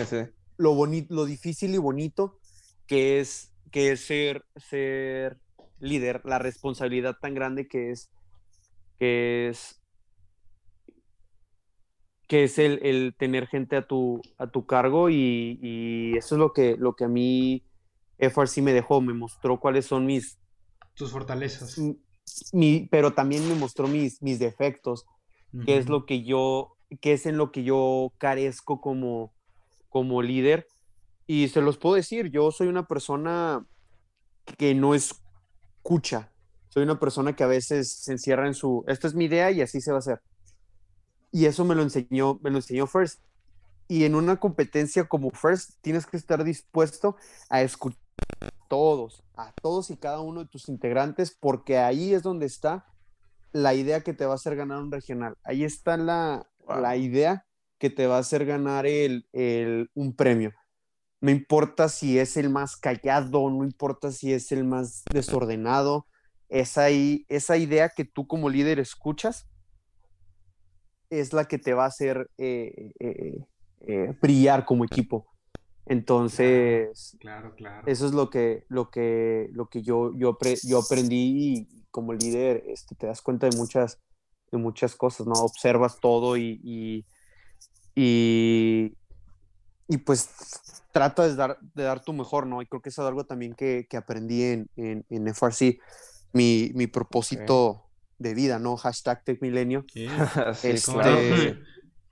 Lo, 0.57 0.73
bonito, 0.73 1.13
lo 1.13 1.25
difícil 1.25 1.75
y 1.75 1.77
bonito 1.77 2.39
que 2.87 3.19
es, 3.19 3.53
que 3.71 3.91
es 3.91 4.03
ser, 4.03 4.43
ser 4.55 5.37
líder, 5.79 6.21
la 6.25 6.39
responsabilidad 6.39 7.17
tan 7.21 7.35
grande 7.35 7.67
que 7.67 7.91
es, 7.91 8.09
que 8.99 9.49
es, 9.49 9.81
que 12.27 12.45
es 12.45 12.57
el, 12.57 13.15
tener 13.17 13.47
gente 13.47 13.75
a 13.75 13.87
tu, 13.87 14.21
a 14.37 14.47
tu 14.47 14.65
cargo 14.65 15.09
y, 15.09 16.13
eso 16.17 16.35
es 16.35 16.39
lo 16.39 16.53
que, 16.53 16.75
lo 16.77 16.95
que 16.95 17.05
a 17.05 17.07
mí 17.07 17.63
FRC 18.17 18.61
me 18.61 18.73
dejó, 18.73 19.01
me 19.01 19.13
mostró 19.13 19.59
cuáles 19.59 19.85
son 19.85 20.05
mis... 20.05 20.39
Tus 20.95 21.11
fortalezas. 21.11 21.79
Mi, 22.51 22.87
pero 22.89 23.13
también 23.13 23.47
me 23.47 23.55
mostró 23.55 23.87
mis, 23.87 24.21
mis 24.21 24.39
defectos, 24.39 25.05
qué 25.65 25.77
es 25.77 25.89
lo 25.89 26.05
que 26.05 26.23
yo, 26.23 26.77
qué 27.01 27.13
es 27.13 27.25
en 27.25 27.37
lo 27.37 27.51
que 27.51 27.63
yo 27.63 28.13
carezco 28.17 28.81
como, 28.81 29.33
como 29.89 30.21
líder. 30.21 30.67
Y 31.27 31.47
se 31.49 31.61
los 31.61 31.77
puedo 31.77 31.95
decir, 31.95 32.29
yo 32.31 32.51
soy 32.51 32.67
una 32.67 32.87
persona 32.87 33.65
que 34.57 34.73
no 34.75 34.95
escucha, 34.95 36.32
soy 36.73 36.81
una 36.81 36.99
persona 36.99 37.35
que 37.35 37.43
a 37.43 37.47
veces 37.47 37.93
se 37.93 38.13
encierra 38.13 38.47
en 38.47 38.55
su, 38.55 38.83
esta 38.87 39.05
es 39.05 39.13
mi 39.13 39.25
idea 39.25 39.51
y 39.51 39.61
así 39.61 39.79
se 39.79 39.91
va 39.91 39.97
a 39.97 39.99
hacer. 39.99 40.23
Y 41.31 41.45
eso 41.45 41.65
me 41.65 41.75
lo 41.75 41.83
enseñó, 41.83 42.39
me 42.41 42.49
lo 42.49 42.57
enseñó 42.57 42.87
First. 42.87 43.21
Y 43.87 44.05
en 44.05 44.15
una 44.15 44.39
competencia 44.39 45.03
como 45.03 45.29
First, 45.29 45.73
tienes 45.81 46.07
que 46.07 46.17
estar 46.17 46.43
dispuesto 46.43 47.15
a 47.47 47.61
escuchar 47.61 47.99
a 48.41 48.49
todos, 48.69 49.23
a 49.35 49.53
todos 49.61 49.91
y 49.91 49.97
cada 49.97 50.21
uno 50.21 50.39
de 50.39 50.49
tus 50.49 50.67
integrantes, 50.67 51.37
porque 51.39 51.77
ahí 51.77 52.15
es 52.15 52.23
donde 52.23 52.47
está 52.47 52.87
la 53.51 53.75
idea 53.75 54.01
que 54.01 54.15
te 54.15 54.25
va 54.25 54.31
a 54.31 54.35
hacer 54.35 54.55
ganar 54.55 54.79
un 54.79 54.91
regional. 54.91 55.37
Ahí 55.43 55.63
está 55.63 55.95
la, 55.95 56.49
la 56.67 56.97
idea 56.97 57.45
que 57.77 57.91
te 57.91 58.07
va 58.07 58.15
a 58.15 58.21
hacer 58.21 58.47
ganar 58.47 58.87
el, 58.87 59.27
el, 59.31 59.91
un 59.93 60.15
premio. 60.15 60.53
No 61.21 61.29
importa 61.29 61.87
si 61.87 62.17
es 62.17 62.35
el 62.35 62.49
más 62.49 62.77
callado, 62.77 63.47
no 63.51 63.63
importa 63.63 64.11
si 64.11 64.33
es 64.33 64.51
el 64.51 64.63
más 64.63 65.03
desordenado, 65.13 66.07
esa, 66.49 66.89
esa 66.89 67.57
idea 67.57 67.89
que 67.89 68.05
tú 68.05 68.27
como 68.27 68.49
líder 68.49 68.79
escuchas 68.79 69.47
es 71.09 71.33
la 71.33 71.45
que 71.45 71.57
te 71.57 71.73
va 71.73 71.85
a 71.85 71.87
hacer 71.87 72.29
eh, 72.37 72.91
eh, 72.99 73.37
eh, 73.81 74.13
brillar 74.21 74.65
como 74.65 74.83
equipo. 74.83 75.27
Entonces, 75.85 77.17
claro, 77.19 77.55
claro, 77.55 77.85
eso 77.87 78.05
es 78.05 78.13
lo 78.13 78.29
que, 78.29 78.63
lo 78.69 78.89
que, 78.89 79.49
lo 79.51 79.67
que 79.67 79.81
yo, 79.81 80.13
yo, 80.15 80.37
yo 80.63 80.79
aprendí 80.79 81.57
y 81.57 81.83
como 81.91 82.13
líder 82.13 82.63
este, 82.67 82.95
te 82.95 83.07
das 83.07 83.21
cuenta 83.21 83.49
de 83.49 83.57
muchas, 83.57 83.99
de 84.51 84.57
muchas 84.57 84.95
cosas, 84.95 85.27
¿no? 85.27 85.33
Observas 85.33 85.99
todo 85.99 86.37
y, 86.37 86.59
y, 86.63 87.05
y, 89.87 89.97
pues 90.05 90.29
trata 90.91 91.27
de 91.27 91.35
dar, 91.35 91.59
de 91.59 91.83
dar 91.83 92.03
tu 92.03 92.13
mejor, 92.13 92.47
¿no? 92.47 92.61
Y 92.61 92.65
creo 92.65 92.81
que 92.81 92.89
eso 92.89 93.03
es 93.03 93.07
algo 93.07 93.25
también 93.25 93.53
que, 93.53 93.85
que 93.89 93.97
aprendí 93.97 94.43
en, 94.43 94.69
en, 94.77 95.05
en, 95.09 95.27
FRC, 95.27 95.79
mi, 96.33 96.71
mi 96.73 96.87
propósito 96.87 97.83
de 98.17 98.33
vida, 98.33 98.59
¿no? 98.59 98.75
Hashtag 98.75 99.23
TechMilenio. 99.23 99.85
Este, 100.63 101.59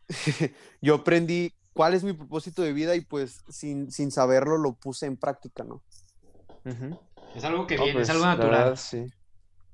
yo 0.81 0.95
aprendí 0.95 1.53
cuál 1.73 1.93
es 1.93 2.03
mi 2.03 2.13
propósito 2.13 2.61
de 2.61 2.73
vida 2.73 2.95
y 2.95 3.01
pues 3.01 3.43
sin, 3.49 3.91
sin 3.91 4.11
saberlo 4.11 4.57
lo 4.57 4.73
puse 4.73 5.05
en 5.05 5.17
práctica, 5.17 5.63
¿no? 5.63 5.81
Es 7.35 7.43
algo 7.43 7.65
que 7.65 7.75
viene, 7.75 7.89
es 7.89 7.95
pues, 7.95 8.09
algo 8.09 8.25
natural. 8.25 8.77
sí. 8.77 9.05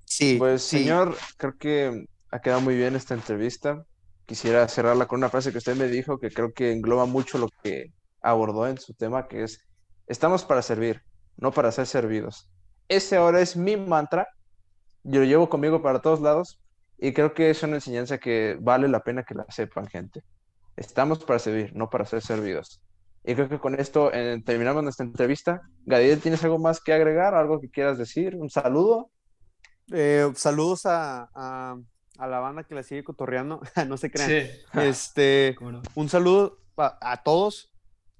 Sí. 0.05 0.35
Pues 0.37 0.61
señor, 0.61 1.17
creo 1.35 1.57
que 1.57 2.07
ha 2.31 2.39
quedado 2.39 2.61
muy 2.61 2.77
bien 2.77 2.95
esta 2.95 3.13
entrevista. 3.13 3.83
Quisiera 4.25 4.67
cerrarla 4.69 5.05
con 5.05 5.19
una 5.19 5.29
frase 5.29 5.51
que 5.51 5.57
usted 5.57 5.75
me 5.75 5.87
dijo 5.87 6.17
que 6.17 6.31
creo 6.31 6.53
que 6.53 6.71
engloba 6.71 7.05
mucho 7.05 7.37
lo 7.37 7.49
que 7.61 7.91
abordó 8.21 8.67
en 8.67 8.77
su 8.77 8.93
tema, 8.93 9.27
que 9.27 9.43
es, 9.43 9.65
estamos 10.07 10.45
para 10.45 10.61
servir, 10.61 11.01
no 11.35 11.51
para 11.51 11.71
ser 11.73 11.87
servidos. 11.87 12.49
Ese 12.87 13.17
ahora 13.17 13.41
es 13.41 13.57
mi 13.57 13.75
mantra. 13.75 14.27
Yo 15.09 15.21
lo 15.21 15.25
llevo 15.25 15.47
conmigo 15.47 15.81
para 15.81 16.01
todos 16.01 16.19
lados 16.19 16.59
y 16.97 17.13
creo 17.13 17.33
que 17.33 17.49
es 17.49 17.63
una 17.63 17.75
enseñanza 17.75 18.17
que 18.17 18.57
vale 18.59 18.89
la 18.89 19.03
pena 19.03 19.23
que 19.23 19.35
la 19.35 19.45
sepan, 19.47 19.87
gente. 19.87 20.21
Estamos 20.75 21.23
para 21.23 21.39
servir, 21.39 21.73
no 21.73 21.89
para 21.89 22.03
ser 22.03 22.21
servidos. 22.21 22.81
Y 23.23 23.33
creo 23.33 23.47
que 23.47 23.57
con 23.57 23.79
esto 23.79 24.11
eh, 24.13 24.41
terminamos 24.45 24.83
nuestra 24.83 25.05
entrevista. 25.05 25.61
Gadiel, 25.85 26.19
¿tienes 26.19 26.43
algo 26.43 26.59
más 26.59 26.81
que 26.81 26.91
agregar? 26.91 27.35
¿Algo 27.35 27.61
que 27.61 27.69
quieras 27.69 27.97
decir? 27.97 28.35
¿Un 28.35 28.49
saludo? 28.49 29.09
Eh, 29.93 30.29
saludos 30.35 30.85
a, 30.85 31.29
a, 31.33 31.77
la 32.27 32.39
banda 32.39 32.65
que 32.65 32.75
la 32.75 32.83
sigue 32.83 33.05
cotorreando. 33.05 33.61
no 33.87 33.95
se 33.95 34.11
crean. 34.11 34.49
Este, 34.73 35.55
Un 35.95 36.09
saludo 36.09 36.57
a, 36.75 37.21
todos, 37.23 37.71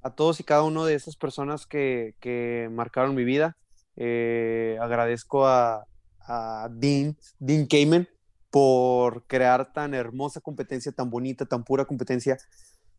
a 0.03 0.15
todos 0.15 0.39
y 0.39 0.45
cada 0.45 0.63
uno 0.63 0.85
de 0.85 0.95
esas 0.95 1.17
personas 1.17 1.65
que, 1.65 2.15
que 2.21 2.69
marcaron 2.71 3.13
mi 3.13 3.25
vida. 3.25 3.57
Eh, 3.97 4.77
agradezco 4.79 5.47
a, 5.47 5.85
a 6.27 6.69
Dean, 6.71 7.17
Dean 7.39 7.65
Cayman 7.65 8.07
por 8.51 9.25
crear 9.27 9.73
tan 9.73 9.93
hermosa 9.93 10.41
competencia, 10.41 10.91
tan 10.91 11.09
bonita, 11.09 11.45
tan 11.45 11.63
pura 11.63 11.85
competencia. 11.85 12.37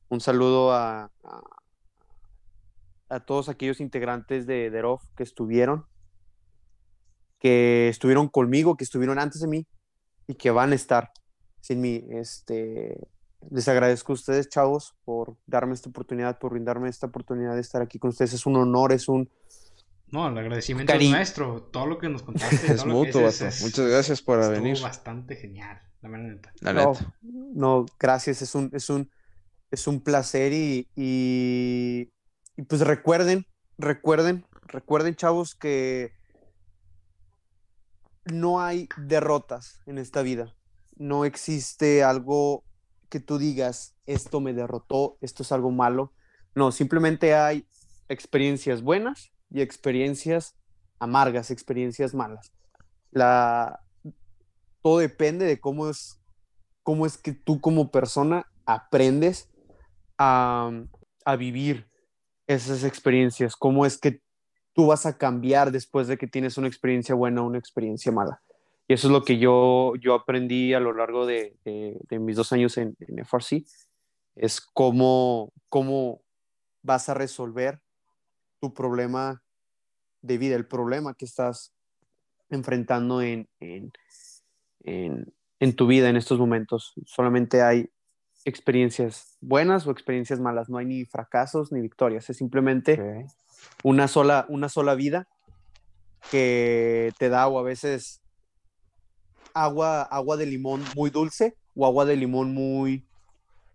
Un 0.09 0.21
saludo 0.21 0.73
a, 0.73 1.11
a, 3.09 3.21
todos 3.21 3.49
aquellos 3.49 3.81
integrantes 3.81 4.47
de 4.47 4.71
DEROF 4.71 5.03
que 5.17 5.23
estuvieron, 5.23 5.87
que 7.39 7.89
estuvieron 7.89 8.29
conmigo, 8.29 8.77
que 8.77 8.85
estuvieron 8.85 9.19
antes 9.19 9.41
de 9.41 9.49
mí 9.49 9.67
y 10.27 10.35
que 10.35 10.51
van 10.51 10.73
a 10.73 10.75
estar 10.75 11.11
sin 11.61 11.81
mí. 11.81 12.05
Este, 12.11 12.99
les 13.51 13.69
agradezco 13.69 14.13
a 14.13 14.15
ustedes, 14.15 14.49
chavos, 14.49 14.95
por 15.05 15.37
darme 15.47 15.75
esta 15.75 15.89
oportunidad, 15.89 16.39
por 16.39 16.53
brindarme 16.53 16.89
esta 16.89 17.07
oportunidad 17.07 17.55
de 17.55 17.61
estar 17.61 17.83
aquí 17.83 17.99
con 17.99 18.11
ustedes. 18.11 18.33
Es 18.33 18.47
un 18.47 18.57
honor, 18.57 18.93
es 18.93 19.09
un, 19.09 19.31
no, 20.11 20.29
el 20.29 20.39
agradecimiento 20.39 20.93
es 20.93 21.11
nuestro. 21.11 21.63
Todo 21.63 21.87
lo 21.87 21.99
que 21.99 22.09
nos 22.09 22.23
contaste. 22.23 22.57
es 22.73 22.85
mutuo, 22.85 23.23
Muchas 23.23 23.79
gracias 23.79 24.23
por 24.23 24.49
venir. 24.51 24.81
bastante 24.81 25.37
genial, 25.37 25.81
la 26.01 26.09
neta. 26.09 26.53
no, 27.23 27.87
gracias. 27.99 28.43
Es 28.43 28.55
un, 28.55 28.71
es 28.73 28.89
un, 28.89 29.11
es 29.71 29.87
un 29.87 30.01
placer 30.01 30.53
y, 30.53 30.89
y, 30.97 32.11
pues 32.65 32.81
recuerden, 32.81 33.47
recuerden, 33.77 34.47
recuerden, 34.67 35.15
chavos, 35.15 35.55
que 35.55 36.13
no 38.25 38.61
hay 38.61 38.89
derrotas 38.97 39.83
en 39.87 39.99
esta 39.99 40.23
vida. 40.23 40.55
No 40.97 41.25
existe 41.25 42.03
algo 42.03 42.65
que 43.11 43.21
tú 43.21 43.39
digas, 43.39 43.95
esto 44.07 44.41
me 44.41 44.53
derrotó, 44.53 45.19
esto 45.21 45.43
es 45.43 45.53
algo 45.53 45.71
malo. 45.71 46.13
No, 46.55 46.73
simplemente 46.73 47.35
hay 47.35 47.67
experiencias 48.09 48.83
buenas 48.83 49.33
y 49.51 49.61
experiencias 49.61 50.57
amargas, 50.99 51.51
experiencias 51.51 52.15
malas. 52.15 52.53
La, 53.11 53.81
todo 54.83 54.99
depende 54.99 55.47
de 55.47 55.61
cómo 55.61 55.89
es, 55.89 56.21
cómo 56.83 57.07
es 57.07 57.17
que 57.17 57.33
tú 57.33 57.61
como 57.61 57.91
persona 57.91 58.47
aprendes 58.67 59.49
a, 60.19 60.71
a 61.25 61.37
vivir 61.37 61.89
esas 62.47 62.85
experiencias, 62.85 63.57
cómo 63.57 63.87
es 63.87 63.99
que 63.99 64.21
tú 64.75 64.87
vas 64.87 65.07
a 65.07 65.19
cambiar 65.19 65.73
después 65.73 66.07
de 66.09 66.17
que 66.17 66.27
tienes 66.27 66.57
una 66.57 66.69
experiencia 66.69 67.15
buena 67.15 67.43
o 67.43 67.47
una 67.47 67.59
experiencia 67.59 68.13
mala. 68.13 68.41
Y 68.87 68.95
eso 68.95 69.09
es 69.09 69.13
lo 69.13 69.23
que 69.23 69.39
yo, 69.39 69.93
yo 70.01 70.15
aprendí 70.15 70.73
a 70.73 70.81
lo 70.81 70.95
largo 70.95 71.27
de, 71.27 71.57
de, 71.65 72.19
mis 72.19 72.37
dos 72.37 72.53
años 72.53 72.79
en, 72.79 72.97
en, 73.01 73.19
FRC, 73.19 73.65
es 74.35 74.63
cómo, 74.63 75.53
cómo 75.69 76.23
vas 76.83 77.11
a 77.11 77.15
resolver 77.15 77.81
tu 78.61 78.75
problema 78.75 79.43
de 80.23 80.39
vida, 80.39 80.57
el 80.57 80.67
problema 80.67 81.15
que 81.15 81.25
estás 81.25 81.75
enfrentando 82.51 83.23
en, 83.23 83.49
en, 83.61 83.93
en, 85.61 85.77
tu 85.77 85.87
vida 85.87 86.09
en 86.09 86.17
estos 86.17 86.39
momentos. 86.39 86.95
Solamente 87.07 87.63
hay 87.63 87.91
experiencias 88.45 89.37
buenas 89.41 89.87
o 89.87 89.91
experiencias 89.91 90.41
malas, 90.41 90.69
no 90.69 90.79
hay 90.79 90.87
ni 90.87 91.05
fracasos 91.05 91.73
ni 91.73 91.81
victorias, 91.81 92.31
es 92.31 92.37
simplemente 92.37 93.27
una, 93.83 94.09
sola, 94.09 94.47
una 94.49 94.69
sola 94.69 94.95
vida 94.95 95.29
que 96.31 97.13
te 97.19 97.29
da 97.29 97.49
o 97.49 97.59
a 97.59 97.63
veces 97.63 98.23
agua, 99.55 100.03
agua 100.03 100.37
de 100.37 100.47
limón 100.47 100.83
muy 100.97 101.11
dulce 101.11 101.57
o 101.75 101.87
agua 101.87 102.05
de 102.05 102.17
limón 102.17 102.53
muy, 102.55 103.07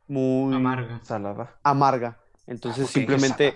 muy 0.08 0.56
amarga. 0.56 1.00
Salada. 1.04 1.60
Amarga. 1.64 2.20
Entonces 2.48 2.90
ah, 2.90 2.92
simplemente 2.92 3.56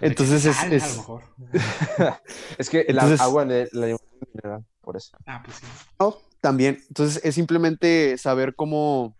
Entonces 0.00 0.44
es, 0.44 0.62
es... 0.64 0.82
A 0.82 0.88
lo 0.88 0.96
mejor. 0.96 1.22
es 2.58 2.70
que 2.70 2.80
el 2.82 2.98
agua 2.98 3.44
mineral, 3.44 4.64
por 4.80 4.96
eso. 4.96 5.16
Ah, 5.26 5.42
pues 5.44 5.56
sí. 5.56 5.66
No, 5.98 6.16
también. 6.40 6.78
Entonces 6.88 7.20
es 7.24 7.34
simplemente 7.34 8.16
saber 8.18 8.54
cómo, 8.54 9.16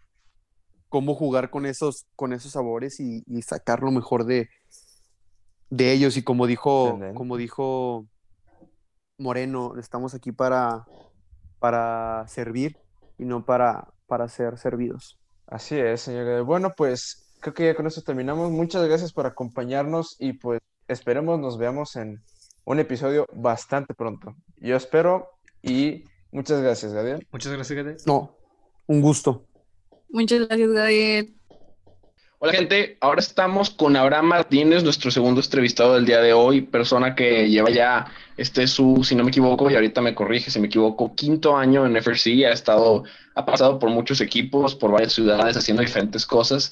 cómo 0.89 1.15
jugar 1.15 1.51
con 1.51 1.67
esos, 1.67 2.07
con 2.17 2.33
esos 2.33 2.53
sabores 2.53 3.01
y, 3.01 3.23
sacar 3.43 3.83
lo 3.83 3.91
mejor 3.91 4.25
de, 4.25 4.49
de 5.71 5.93
ellos. 5.93 6.17
Y 6.17 6.23
como 6.23 6.47
dijo, 6.47 6.99
como 7.15 7.37
dijo 7.37 8.07
Moreno, 9.19 9.75
estamos 9.79 10.15
aquí 10.15 10.33
para, 10.33 10.87
para 11.59 12.25
servir 12.29 12.79
y 13.19 13.25
no 13.25 13.45
para, 13.45 13.93
para 14.07 14.29
ser 14.29 14.59
servidos. 14.59 15.19
Así 15.47 15.77
es, 15.77 16.03
señor. 16.03 16.45
Bueno, 16.45 16.73
pues 16.77 17.28
creo 17.41 17.55
que 17.55 17.67
ya 17.67 17.75
con 17.75 17.87
esto 17.87 18.03
terminamos. 18.03 18.51
Muchas 18.51 18.87
gracias 18.87 19.13
por 19.13 19.27
acompañarnos 19.27 20.17
y 20.19 20.35
pues 20.35 20.61
esperemos 20.89 21.39
nos 21.39 21.59
veamos 21.59 21.97
en 21.97 22.23
un 22.65 22.79
episodio 22.79 23.27
bastante 23.33 23.95
pronto. 23.95 24.35
Yo 24.57 24.77
espero 24.77 25.31
y 25.63 26.05
muchas 26.33 26.61
gracias, 26.63 26.93
Gabriel. 26.93 27.27
Muchas 27.33 27.53
gracias, 27.53 27.77
Gabriel. 27.77 27.99
No, 28.07 28.37
un 28.87 29.01
gusto. 29.01 29.47
Muchas 30.11 30.47
gracias, 30.47 30.71
Gabriel. 30.71 31.35
Hola 32.41 32.53
gente, 32.53 32.97
ahora 33.01 33.19
estamos 33.19 33.71
con 33.71 33.97
Abraham 33.97 34.27
Martínez, 34.27 34.85
nuestro 34.85 35.11
segundo 35.11 35.41
entrevistado 35.41 35.95
del 35.95 36.07
día 36.07 36.21
de 36.21 36.33
hoy, 36.33 36.61
persona 36.61 37.17
que 37.17 37.49
lleva 37.49 37.69
ya, 37.69 38.13
este 38.37 38.69
su, 38.69 39.03
si 39.03 39.17
no 39.17 39.25
me 39.25 39.31
equivoco, 39.31 39.69
y 39.69 39.75
ahorita 39.75 40.01
me 40.01 40.15
corrige 40.15 40.49
si 40.49 40.61
me 40.61 40.69
equivoco, 40.69 41.17
quinto 41.17 41.57
año 41.57 41.85
en 41.85 41.97
FRC, 41.97 42.47
ha 42.47 42.53
estado, 42.53 43.03
ha 43.35 43.45
pasado 43.45 43.81
por 43.81 43.91
muchos 43.91 44.21
equipos, 44.21 44.77
por 44.77 44.93
varias 44.93 45.15
ciudades, 45.15 45.57
haciendo 45.57 45.83
diferentes 45.83 46.25
cosas, 46.25 46.71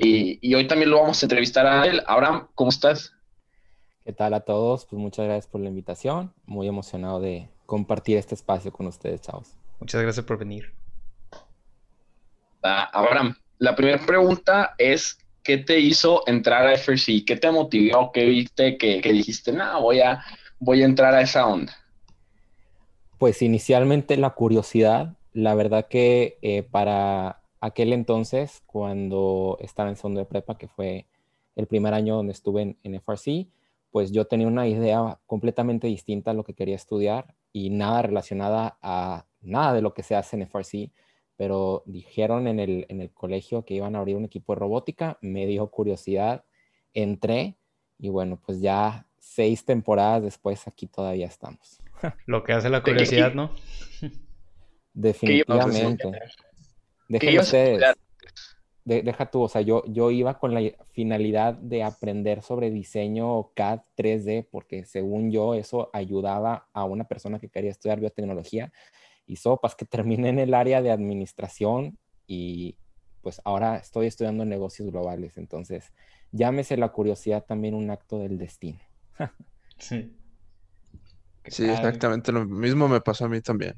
y, 0.00 0.38
y 0.40 0.54
hoy 0.54 0.68
también 0.68 0.90
lo 0.90 1.00
vamos 1.00 1.22
a 1.22 1.26
entrevistar 1.26 1.66
a 1.66 1.84
él. 1.84 2.02
Abraham, 2.06 2.46
¿cómo 2.54 2.70
estás? 2.70 3.12
¿Qué 4.04 4.12
tal 4.12 4.32
a 4.32 4.40
todos? 4.40 4.86
Pues 4.86 5.00
muchas 5.00 5.26
gracias 5.26 5.48
por 5.48 5.60
la 5.60 5.68
invitación, 5.68 6.32
muy 6.46 6.68
emocionado 6.68 7.20
de 7.20 7.48
compartir 7.66 8.16
este 8.16 8.34
espacio 8.34 8.72
con 8.72 8.86
ustedes, 8.86 9.20
chavos. 9.20 9.56
Muchas 9.80 10.00
gracias 10.00 10.24
por 10.24 10.38
venir. 10.38 10.72
Ah, 12.62 12.88
Abraham, 12.92 13.34
la 13.58 13.74
primera 13.74 13.98
pregunta 14.06 14.74
es, 14.78 15.18
¿qué 15.42 15.58
te 15.58 15.80
hizo 15.80 16.22
entrar 16.26 16.66
a 16.66 16.72
FRC? 16.74 17.24
¿Qué 17.26 17.36
te 17.36 17.50
motivó? 17.50 18.12
¿Qué 18.12 18.24
viste 18.24 18.78
que, 18.78 19.00
dijiste, 19.02 19.52
no, 19.52 19.82
voy 19.82 20.00
a, 20.00 20.24
voy 20.60 20.82
a 20.82 20.86
entrar 20.86 21.14
a 21.14 21.22
esa 21.22 21.46
onda? 21.46 21.76
Pues 23.18 23.42
inicialmente 23.42 24.16
la 24.16 24.30
curiosidad, 24.30 25.16
la 25.32 25.54
verdad 25.54 25.88
que 25.88 26.38
eh, 26.40 26.62
para 26.62 27.37
aquel 27.60 27.92
entonces, 27.92 28.62
cuando 28.66 29.56
estaba 29.60 29.88
en 29.88 29.96
segundo 29.96 30.20
de 30.20 30.26
prepa, 30.26 30.58
que 30.58 30.68
fue 30.68 31.06
el 31.56 31.66
primer 31.66 31.94
año 31.94 32.16
donde 32.16 32.32
estuve 32.32 32.62
en, 32.62 32.78
en 32.82 32.94
FRC, 33.00 33.48
pues 33.90 34.12
yo 34.12 34.26
tenía 34.26 34.46
una 34.46 34.68
idea 34.68 35.18
completamente 35.26 35.86
distinta 35.86 36.30
a 36.30 36.34
lo 36.34 36.44
que 36.44 36.54
quería 36.54 36.76
estudiar 36.76 37.34
y 37.52 37.70
nada 37.70 38.02
relacionada 38.02 38.78
a 38.82 39.24
nada 39.40 39.72
de 39.72 39.82
lo 39.82 39.94
que 39.94 40.02
se 40.02 40.14
hace 40.14 40.36
en 40.36 40.42
FRC 40.42 40.90
pero 41.38 41.84
dijeron 41.86 42.48
en 42.48 42.58
el, 42.58 42.84
en 42.88 43.00
el 43.00 43.12
colegio 43.12 43.64
que 43.64 43.74
iban 43.74 43.94
a 43.94 44.00
abrir 44.00 44.16
un 44.16 44.24
equipo 44.24 44.52
de 44.52 44.58
robótica, 44.58 45.18
me 45.20 45.46
dio 45.46 45.68
curiosidad, 45.68 46.44
entré 46.92 47.56
y 47.96 48.08
bueno, 48.08 48.40
pues 48.44 48.60
ya 48.60 49.06
seis 49.18 49.64
temporadas 49.64 50.24
después 50.24 50.66
aquí 50.66 50.88
todavía 50.88 51.26
estamos. 51.26 51.80
Lo 52.26 52.42
que 52.42 52.54
hace 52.54 52.68
la 52.68 52.82
curiosidad, 52.82 53.34
¿no? 53.34 53.52
Definitivamente. 54.94 56.10
Dejen 57.08 57.38
ustedes. 57.40 57.96
deja 58.84 59.26
tú, 59.30 59.42
o 59.42 59.48
sea, 59.48 59.60
yo, 59.60 59.82
yo 59.86 60.10
iba 60.10 60.38
con 60.38 60.54
la 60.54 60.60
finalidad 60.92 61.54
de 61.54 61.82
aprender 61.82 62.42
sobre 62.42 62.70
diseño 62.70 63.50
CAD 63.54 63.80
3D, 63.96 64.46
porque 64.50 64.84
según 64.84 65.30
yo 65.30 65.54
eso 65.54 65.90
ayudaba 65.92 66.68
a 66.72 66.84
una 66.84 67.04
persona 67.04 67.38
que 67.38 67.48
quería 67.48 67.70
estudiar 67.70 68.00
biotecnología 68.00 68.72
y 69.26 69.36
sopas 69.36 69.74
que 69.74 69.84
terminé 69.84 70.30
en 70.30 70.38
el 70.38 70.54
área 70.54 70.80
de 70.82 70.90
administración 70.90 71.98
y 72.26 72.76
pues 73.22 73.40
ahora 73.44 73.76
estoy 73.76 74.06
estudiando 74.06 74.44
negocios 74.44 74.90
globales. 74.90 75.36
Entonces, 75.36 75.92
llámese 76.32 76.76
la 76.76 76.90
curiosidad 76.90 77.44
también 77.44 77.74
un 77.74 77.90
acto 77.90 78.18
del 78.18 78.38
destino. 78.38 78.80
sí. 79.78 80.14
Sí, 81.46 81.64
exactamente 81.64 82.30
lo 82.30 82.44
mismo 82.44 82.88
me 82.88 83.00
pasó 83.00 83.24
a 83.24 83.28
mí 83.28 83.40
también. 83.40 83.74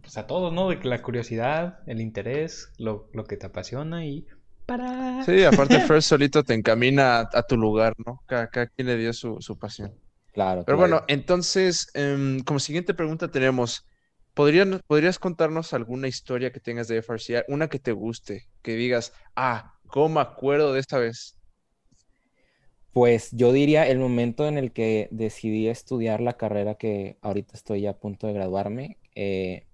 Pues 0.00 0.16
a 0.16 0.26
todos, 0.26 0.52
¿no? 0.52 0.68
De 0.70 0.78
que 0.78 0.88
la 0.88 1.02
curiosidad, 1.02 1.80
el 1.86 2.00
interés, 2.00 2.72
lo, 2.78 3.10
que 3.28 3.36
te 3.36 3.46
apasiona 3.46 4.06
y 4.06 4.26
para... 4.66 5.24
Sí, 5.24 5.44
aparte 5.44 5.80
First 5.80 6.08
solito 6.08 6.42
te 6.42 6.54
encamina 6.54 7.28
a, 7.32 7.42
tu 7.42 7.56
lugar, 7.56 7.94
¿no? 8.04 8.22
Cada, 8.26 8.48
quien 8.48 8.86
le 8.86 8.96
dio 8.96 9.12
su, 9.12 9.58
pasión. 9.58 9.92
Claro. 10.32 10.64
Pero 10.64 10.78
bueno, 10.78 11.02
entonces, 11.06 11.88
em, 11.94 12.40
como 12.40 12.58
siguiente 12.58 12.94
pregunta 12.94 13.30
tenemos, 13.30 13.86
¿Podrías 14.34 15.18
contarnos 15.20 15.72
alguna 15.74 16.08
historia 16.08 16.50
que 16.50 16.58
tengas 16.58 16.88
de 16.88 16.98
FRC? 16.98 17.44
Una 17.46 17.68
que 17.68 17.78
te 17.78 17.92
guste, 17.92 18.48
que 18.62 18.74
digas, 18.74 19.12
ah, 19.36 19.74
¿cómo 19.86 20.16
me 20.16 20.20
acuerdo 20.20 20.72
de 20.72 20.80
esta 20.80 20.98
vez? 20.98 21.38
Pues 22.92 23.30
yo 23.30 23.52
diría 23.52 23.86
el 23.86 23.98
momento 23.98 24.48
en 24.48 24.58
el 24.58 24.72
que 24.72 25.08
decidí 25.12 25.68
estudiar 25.68 26.20
la 26.20 26.32
carrera 26.32 26.74
que 26.74 27.16
ahorita 27.22 27.54
estoy 27.54 27.86
a 27.86 27.98
punto 27.98 28.26
de 28.26 28.32
graduarme. 28.32 28.98
Eh, 29.14 29.66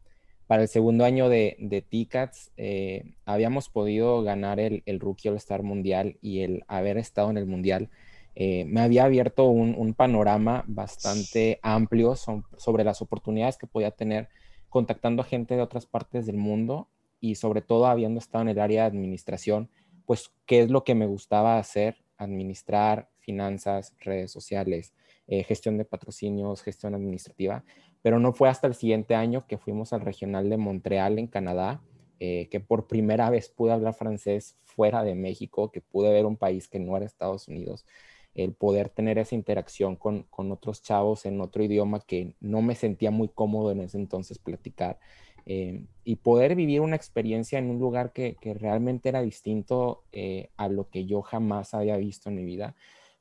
para 0.51 0.63
el 0.63 0.69
segundo 0.69 1.05
año 1.05 1.29
de, 1.29 1.57
de 1.61 1.81
TICATS 1.81 2.51
eh, 2.57 3.15
habíamos 3.25 3.69
podido 3.69 4.25
ganar 4.25 4.59
el, 4.59 4.83
el 4.85 4.99
Rookie 4.99 5.29
All 5.29 5.37
Star 5.37 5.63
Mundial 5.63 6.19
y 6.23 6.41
el 6.41 6.65
haber 6.67 6.99
estado 6.99 7.31
en 7.31 7.39
el 7.39 7.47
Mundial 7.47 7.89
eh, 8.35 8.65
me 8.65 8.81
había 8.81 9.05
abierto 9.05 9.45
un, 9.45 9.77
un 9.79 9.95
panorama 9.95 10.65
bastante 10.67 11.61
amplio 11.63 12.17
sobre 12.17 12.83
las 12.83 13.01
oportunidades 13.01 13.59
que 13.59 13.69
podía 13.69 13.93
tener 13.93 14.29
contactando 14.69 15.23
a 15.23 15.25
gente 15.25 15.55
de 15.55 15.63
otras 15.63 15.87
partes 15.87 16.27
del 16.27 16.37
mundo 16.37 16.89
y 17.21 17.37
sobre 17.37 17.63
todo 17.63 17.87
habiendo 17.87 18.19
estado 18.19 18.43
en 18.43 18.49
el 18.49 18.59
área 18.59 18.83
de 18.83 18.89
administración, 18.89 19.71
pues 20.05 20.33
qué 20.47 20.63
es 20.63 20.69
lo 20.69 20.83
que 20.83 20.97
me 20.97 21.07
gustaba 21.07 21.59
hacer, 21.59 21.99
administrar 22.17 23.09
finanzas, 23.21 23.95
redes 24.01 24.33
sociales, 24.33 24.95
eh, 25.29 25.45
gestión 25.45 25.79
de 25.79 25.85
patrocinios, 25.85 26.61
gestión 26.61 26.97
administrativa, 26.97 27.63
pero 28.03 28.19
no 28.19 28.33
fue 28.33 28.49
hasta 28.49 28.67
el 28.67 28.75
siguiente 28.75 29.15
año 29.15 29.47
que 29.47 29.59
fuimos 29.59 29.93
al 29.93 30.01
regional 30.01 30.49
de 30.49 30.57
Montreal 30.57 31.19
en 31.19 31.27
Canadá, 31.27 31.83
eh, 32.19 32.49
que 32.51 32.61
por 32.61 32.87
primera 32.87 33.31
vez 33.31 33.49
pude 33.49 33.73
hablar 33.73 33.95
francés 33.95 34.59
fuera 34.65 35.03
de 35.03 35.15
México, 35.15 35.71
que 35.71 35.81
pude 35.81 36.11
ver 36.11 36.27
un 36.27 36.37
país 36.37 36.69
que 36.69 36.79
no 36.79 36.97
era 36.97 37.07
Estados 37.07 37.49
Unidos 37.49 37.87
el 38.35 38.55
poder 38.55 38.89
tener 38.89 39.19
esa 39.19 39.35
interacción 39.35 39.97
con, 39.97 40.27
otros 40.31 40.83
chavos 40.83 41.27
en 41.27 41.41
otro 41.41 41.63
idioma 41.65 42.01
que 42.01 42.35
no 42.41 42.63
me 42.63 42.75
sentía 42.75 43.11
muy 43.11 43.29
cómodo 43.29 43.73
en 43.73 43.81
ese 43.81 43.99
entonces 43.99 44.39
platicar 44.39 44.99
eh, 45.47 45.85
y 46.05 46.17
poder 46.17 46.55
vivir 46.55 46.81
una 46.81 46.97
experiencia 46.97 47.59
en 47.59 47.71
un 47.71 47.79
lugar 47.79 48.13
que, 48.13 48.37
realmente 48.59 49.09
era 49.09 49.23
distinto 49.23 50.05
eh, 50.13 50.51
a 50.57 50.69
lo 50.69 50.91
que 50.91 51.07
yo 51.07 51.23
jamás 51.23 51.75
había 51.75 51.97
visto 51.97 52.29
en 52.29 52.37
mi 52.37 52.45
vida, 52.45 52.77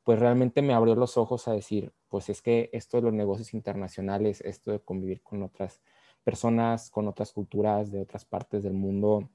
pues 0.10 0.18
realmente 0.18 0.64
me 0.64 0.74
abrió 0.74 0.96
los 0.96 1.18
ojos 1.18 1.48
a 1.48 1.54
decir, 1.54 1.94
pues 2.08 2.30
es 2.30 2.42
que 2.42 2.72
esto 2.74 2.98
de 2.98 3.04
los 3.04 3.14
negocios 3.14 3.54
internacionales, 3.54 4.42
esto 4.42 4.72
de 4.72 4.80
convivir 4.80 5.22
con 5.22 5.44
otras 5.44 5.82
personas, 6.24 6.90
con 6.90 7.08
otras 7.08 7.32
culturas 7.32 7.92
de 7.92 8.02
otras 8.02 8.26
partes 8.26 8.64
del 8.64 8.74
mundo, 8.74 9.30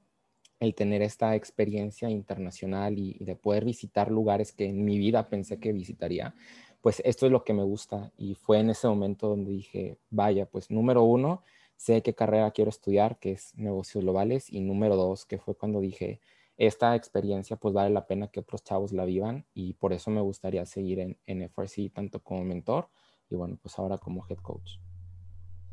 el 0.59 0.75
tener 0.75 1.01
esta 1.01 1.33
experiencia 1.33 2.09
internacional 2.09 2.99
y, 2.99 3.17
de 3.21 3.37
poder 3.37 3.63
visitar 3.63 4.11
lugares 4.11 4.51
que 4.51 4.65
en 4.65 4.83
mi 4.83 4.97
vida 4.97 5.29
pensé 5.29 5.61
que 5.61 5.71
visitaría, 5.71 6.35
pues 6.81 7.01
esto 7.05 7.25
es 7.25 7.31
lo 7.31 7.45
que 7.45 7.53
me 7.53 7.63
gusta. 7.63 8.11
Y 8.17 8.35
fue 8.35 8.59
en 8.59 8.69
ese 8.69 8.89
momento 8.89 9.29
donde 9.29 9.51
dije, 9.51 9.97
vaya, 10.09 10.45
pues 10.45 10.69
número 10.69 11.03
uno, 11.03 11.41
sé 11.77 12.01
qué 12.01 12.13
carrera 12.13 12.51
quiero 12.51 12.69
estudiar, 12.69 13.17
que 13.17 13.31
es 13.31 13.55
negocios 13.55 14.03
globales. 14.03 14.51
Y 14.51 14.59
número 14.59 14.97
dos, 14.97 15.25
que 15.25 15.37
fue 15.37 15.55
cuando 15.55 15.79
dije, 15.79 16.19
esta 16.57 16.95
experiencia 16.95 17.57
pues 17.57 17.73
vale 17.73 17.89
la 17.89 18.07
pena 18.07 18.27
que 18.27 18.39
otros 18.39 18.63
chavos 18.63 18.93
la 18.93 19.05
vivan 19.05 19.45
y 19.53 19.73
por 19.73 19.93
eso 19.93 20.11
me 20.11 20.21
gustaría 20.21 20.65
seguir 20.65 20.99
en, 20.99 21.17
en 21.25 21.41
FRC 21.49 21.91
tanto 21.93 22.21
como 22.21 22.43
mentor 22.43 22.89
y 23.29 23.35
bueno, 23.35 23.57
pues 23.61 23.77
ahora 23.79 23.97
como 23.97 24.25
head 24.29 24.37
coach. 24.37 24.77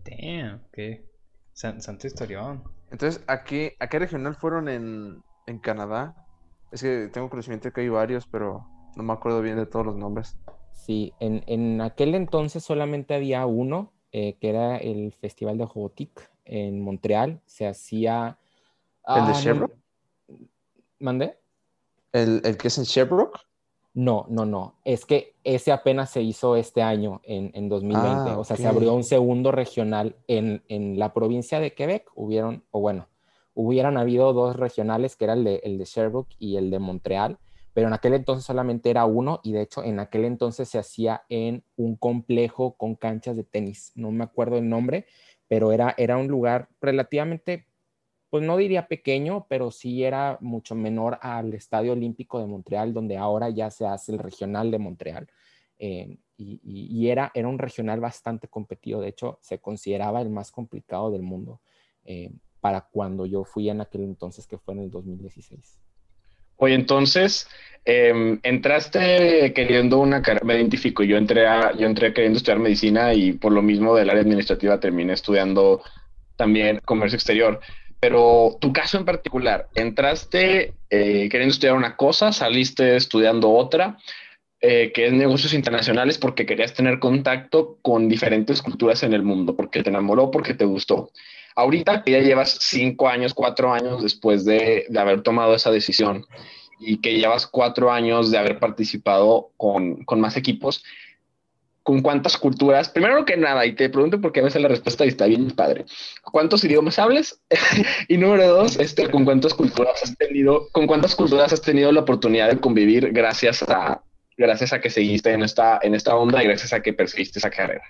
Damn, 0.05 0.63
qué 0.73 1.13
santo 1.53 2.07
historión. 2.07 2.65
Entonces, 2.91 3.23
¿a 3.27 3.45
qué, 3.45 3.77
regional 3.91 4.35
fueron 4.35 4.69
en, 4.69 5.23
Canadá? 5.61 6.27
Es 6.71 6.83
que 6.83 7.09
tengo 7.13 7.29
conocimiento 7.29 7.69
de 7.69 7.73
que 7.73 7.83
hay 7.83 7.89
varios, 7.89 8.27
pero 8.27 8.67
no 8.97 9.03
me 9.03 9.13
acuerdo 9.13 9.43
bien 9.43 9.57
de 9.57 9.67
todos 9.67 9.87
los 9.87 9.97
nombres. 9.97 10.37
Sí, 10.73 11.13
en, 11.21 11.81
aquel 11.81 12.15
entonces 12.15 12.65
solamente 12.65 13.15
había 13.15 13.47
uno, 13.47 13.93
eh, 14.13 14.37
que 14.41 14.49
era 14.49 14.77
el 14.79 15.13
Festival 15.13 15.59
de 15.59 15.67
Robotique 15.67 16.23
en 16.45 16.81
Montreal. 16.81 17.41
Se 17.47 17.67
hacía... 17.67 18.39
¿El 19.07 19.27
de 19.27 19.33
ah, 19.33 19.41
Sherbrooke? 19.41 19.77
¿Mandé? 21.03 21.37
¿El, 22.13 22.41
¿El 22.45 22.57
que 22.57 22.69
es 22.69 22.79
en 22.79 22.85
Sherbrooke? 22.85 23.41
No, 23.93 24.25
no, 24.31 24.47
no. 24.47 24.77
Es 24.85 25.05
que 25.05 25.35
ese 25.43 25.73
apenas 25.73 26.11
se 26.11 26.23
hizo 26.23 26.55
este 26.57 26.81
año, 26.81 27.21
en, 27.25 27.51
en 27.55 27.69
2020. 27.69 28.31
Ah, 28.31 28.39
o 28.39 28.45
sea, 28.45 28.57
se 28.57 28.67
abrió 28.69 28.95
un 28.95 29.03
segundo 29.03 29.51
regional 29.51 30.15
en, 30.29 30.63
en, 30.69 30.99
la 30.99 31.13
provincia 31.13 31.59
de 31.59 31.75
Quebec. 31.75 32.09
Hubieron, 32.15 32.65
o 32.71 32.81
bueno, 32.81 33.09
hubieran 33.53 33.99
habido 33.99 34.33
dos 34.33 34.55
regionales, 34.55 35.17
que 35.17 35.25
era 35.25 35.35
el 35.35 35.43
de, 35.43 35.57
el 35.65 35.77
de 35.77 35.85
Sherbrooke 35.85 36.37
y 36.39 36.57
el 36.57 36.71
de 36.71 36.79
Montreal, 36.79 37.39
pero 37.75 37.89
en 37.89 37.95
aquel 37.95 38.15
entonces 38.15 38.45
solamente 38.45 38.89
era 38.89 39.05
uno 39.05 39.41
y 39.43 39.53
de 39.53 39.63
hecho 39.63 39.83
en 39.83 39.99
aquel 39.99 40.25
entonces 40.25 40.69
se 40.69 40.79
hacía 40.79 41.25
en 41.29 41.65
un 41.77 41.97
complejo 41.97 42.77
con 42.77 42.95
canchas 42.95 43.37
de 43.37 43.45
tenis. 43.45 43.91
No 43.97 44.13
me 44.13 44.25
acuerdo 44.25 44.57
el 44.57 44.69
nombre, 44.69 45.07
pero 45.49 45.73
era, 45.73 45.95
era 45.99 46.17
un 46.17 46.29
lugar 46.29 46.69
relativamente 46.81 47.67
pues 48.33 48.43
no 48.43 48.57
diría 48.57 48.89
pequeño, 48.89 49.45
pero 49.47 49.71
sí 49.71 50.05
era 50.05 50.39
mucho 50.41 50.75
menor 50.75 51.19
al 51.21 51.53
Estadio 51.53 51.93
Olímpico 51.93 52.41
de 52.41 52.47
Montreal, 52.47 52.95
donde 52.95 53.19
ahora 53.19 53.51
ya 53.51 53.71
se 53.71 53.85
hace 53.85 54.11
el 54.11 54.19
regional 54.19 54.71
de 54.71 54.79
Montreal. 54.79 55.29
Eh, 55.79 56.17
y, 56.39 57.09
era, 57.09 57.31
era 57.35 57.47
un 57.47 57.59
regional 57.59 58.01
bastante 58.01 58.49
competido, 58.49 59.03
de 59.03 59.09
hecho 59.09 59.39
se 59.43 59.59
consideraba 59.59 60.23
el 60.23 60.31
más 60.31 60.51
complicado 60.51 61.11
del 61.11 61.21
mundo. 61.21 61.61
Eh, 62.07 62.31
para 62.59 62.81
cuando 62.81 63.27
yo 63.27 63.45
fui 63.45 63.69
en 63.69 63.83
aquel 63.83 64.05
entonces, 64.05 64.47
que 64.47 64.57
fue 64.57 64.73
en 64.73 64.81
el 64.81 64.91
2016. 64.91 65.79
Oye, 66.57 66.75
entonces, 66.75 67.47
em, 67.85 68.41
entraste 68.43 69.53
queriendo 69.53 69.99
una 69.99 70.23
carrera, 70.23 70.47
me 70.47 70.55
identifico, 70.55 71.03
yo 71.03 71.19
entré, 71.19 71.47
a, 71.47 71.77
yo 71.77 71.87
entré 71.87 72.15
queriendo 72.15 72.39
estudiar 72.39 72.61
medicina 72.61 73.13
y 73.13 73.33
por 73.35 73.53
lo 73.53 73.61
mismo 73.61 73.95
del 73.95 74.09
área 74.09 74.23
administrativa 74.23 74.81
terminé 74.81 75.13
estudiando 75.13 75.83
también 76.37 76.81
comercio 76.85 77.17
exterior. 77.17 77.61
Pero 78.03 78.59
tu 78.61 78.73
caso 78.73 78.99
en 78.99 79.05
particular, 79.05 79.69
entraste 79.77 80.75
eh, 80.91 81.29
queriendo 81.31 81.53
estudiar 81.53 81.77
una 81.77 81.95
cosa, 81.95 82.33
saliste 82.33 82.97
estudiando 82.97 83.53
otra, 83.53 83.97
eh, 84.61 84.91
que 84.93 85.07
es 85.07 85.13
negocios 85.13 85.55
internacionales 85.55 86.19
porque 86.19 86.45
querías 86.45 86.75
tener 86.75 86.99
contacto 86.99 87.79
con 87.81 88.09
diferentes 88.09 88.61
culturas 88.61 89.05
en 89.05 89.13
el 89.13 89.23
mundo, 89.23 89.55
porque 89.55 89.85
te 89.85 89.91
enamoró, 89.91 90.33
porque 90.33 90.53
te 90.53 90.65
gustó. 90.65 91.13
Ahorita 91.55 92.03
ya 92.05 92.19
llevas 92.19 92.59
cinco 92.61 93.09
años, 93.09 93.35
cuatro 93.35 93.73
años 93.73 94.03
después 94.03 94.45
de, 94.45 94.85
de 94.89 94.99
haber 94.99 95.23
tomado 95.23 95.55
esa 95.55 95.71
decisión 95.71 96.27
y 96.81 97.01
que 97.01 97.17
llevas 97.17 97.47
cuatro 97.47 97.93
años 97.93 98.33
de 98.33 98.39
haber 98.39 98.59
participado 98.59 99.51
con, 99.57 100.03
con 100.03 100.21
más 100.21 100.37
equipos, 100.37 100.83
¿con 101.83 102.03
cuántas 102.03 102.37
culturas? 102.37 102.89
Primero 102.89 103.25
que 103.25 103.37
nada, 103.37 103.67
y 103.67 103.75
te 103.75 103.89
pregunto 103.89 104.21
porque 104.21 104.41
a 104.41 104.45
veces 104.45 104.63
la 104.63 104.69
respuesta 104.69 105.05
está 105.05 105.27
bien 105.27 105.51
padre. 105.51 105.85
¿Cuántos 106.23 106.65
idiomas 106.65 106.99
hables? 106.99 107.41
y 108.09 108.17
número 108.17 108.49
dos, 108.49 108.79
este, 108.79 109.11
¿con 109.11 109.25
cuántas 109.25 109.55
culturas 109.55 110.03
has 110.03 110.17
tenido, 110.17 110.69
con 110.73 110.87
cuántas 110.87 111.15
culturas 111.15 111.53
has 111.53 111.63
tenido 111.63 111.93
la 111.93 112.01
oportunidad 112.01 112.49
de 112.51 112.59
convivir 112.59 113.13
gracias 113.13 113.63
a, 113.69 114.03
gracias 114.37 114.73
a 114.73 114.81
que 114.81 114.91
seguiste 114.91 115.33
en 115.33 115.43
esta, 115.43 115.79
en 115.83 115.95
esta 115.95 116.17
onda 116.17 116.43
y 116.43 116.47
gracias 116.47 116.73
a 116.73 116.81
que 116.81 116.93
perseguiste 116.93 117.39
esa 117.39 117.51
carrera? 117.51 117.85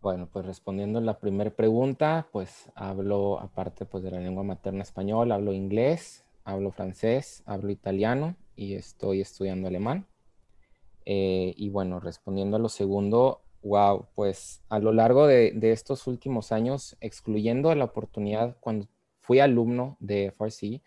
Bueno, 0.00 0.28
pues 0.32 0.46
respondiendo 0.46 1.00
a 1.00 1.02
la 1.02 1.18
primera 1.18 1.50
pregunta, 1.50 2.28
pues 2.30 2.70
hablo, 2.76 3.40
aparte 3.40 3.84
pues, 3.84 4.04
de 4.04 4.12
la 4.12 4.20
lengua 4.20 4.44
materna 4.44 4.82
español, 4.82 5.32
hablo 5.32 5.52
inglés, 5.52 6.24
hablo 6.44 6.70
francés, 6.70 7.42
hablo 7.46 7.70
italiano 7.70 8.36
y 8.54 8.74
estoy 8.74 9.20
estudiando 9.20 9.66
alemán. 9.66 10.06
Eh, 11.10 11.54
y 11.56 11.70
bueno, 11.70 12.00
respondiendo 12.00 12.58
a 12.58 12.60
lo 12.60 12.68
segundo, 12.68 13.40
wow, 13.62 14.08
pues 14.14 14.60
a 14.68 14.78
lo 14.78 14.92
largo 14.92 15.26
de, 15.26 15.56
estos 15.72 16.06
últimos 16.06 16.52
años, 16.52 16.98
excluyendo 17.00 17.74
la 17.74 17.86
oportunidad 17.86 18.58
cuando 18.60 18.88
fui 19.20 19.40
alumno 19.40 19.96
de 20.00 20.26
FRC, 20.26 20.82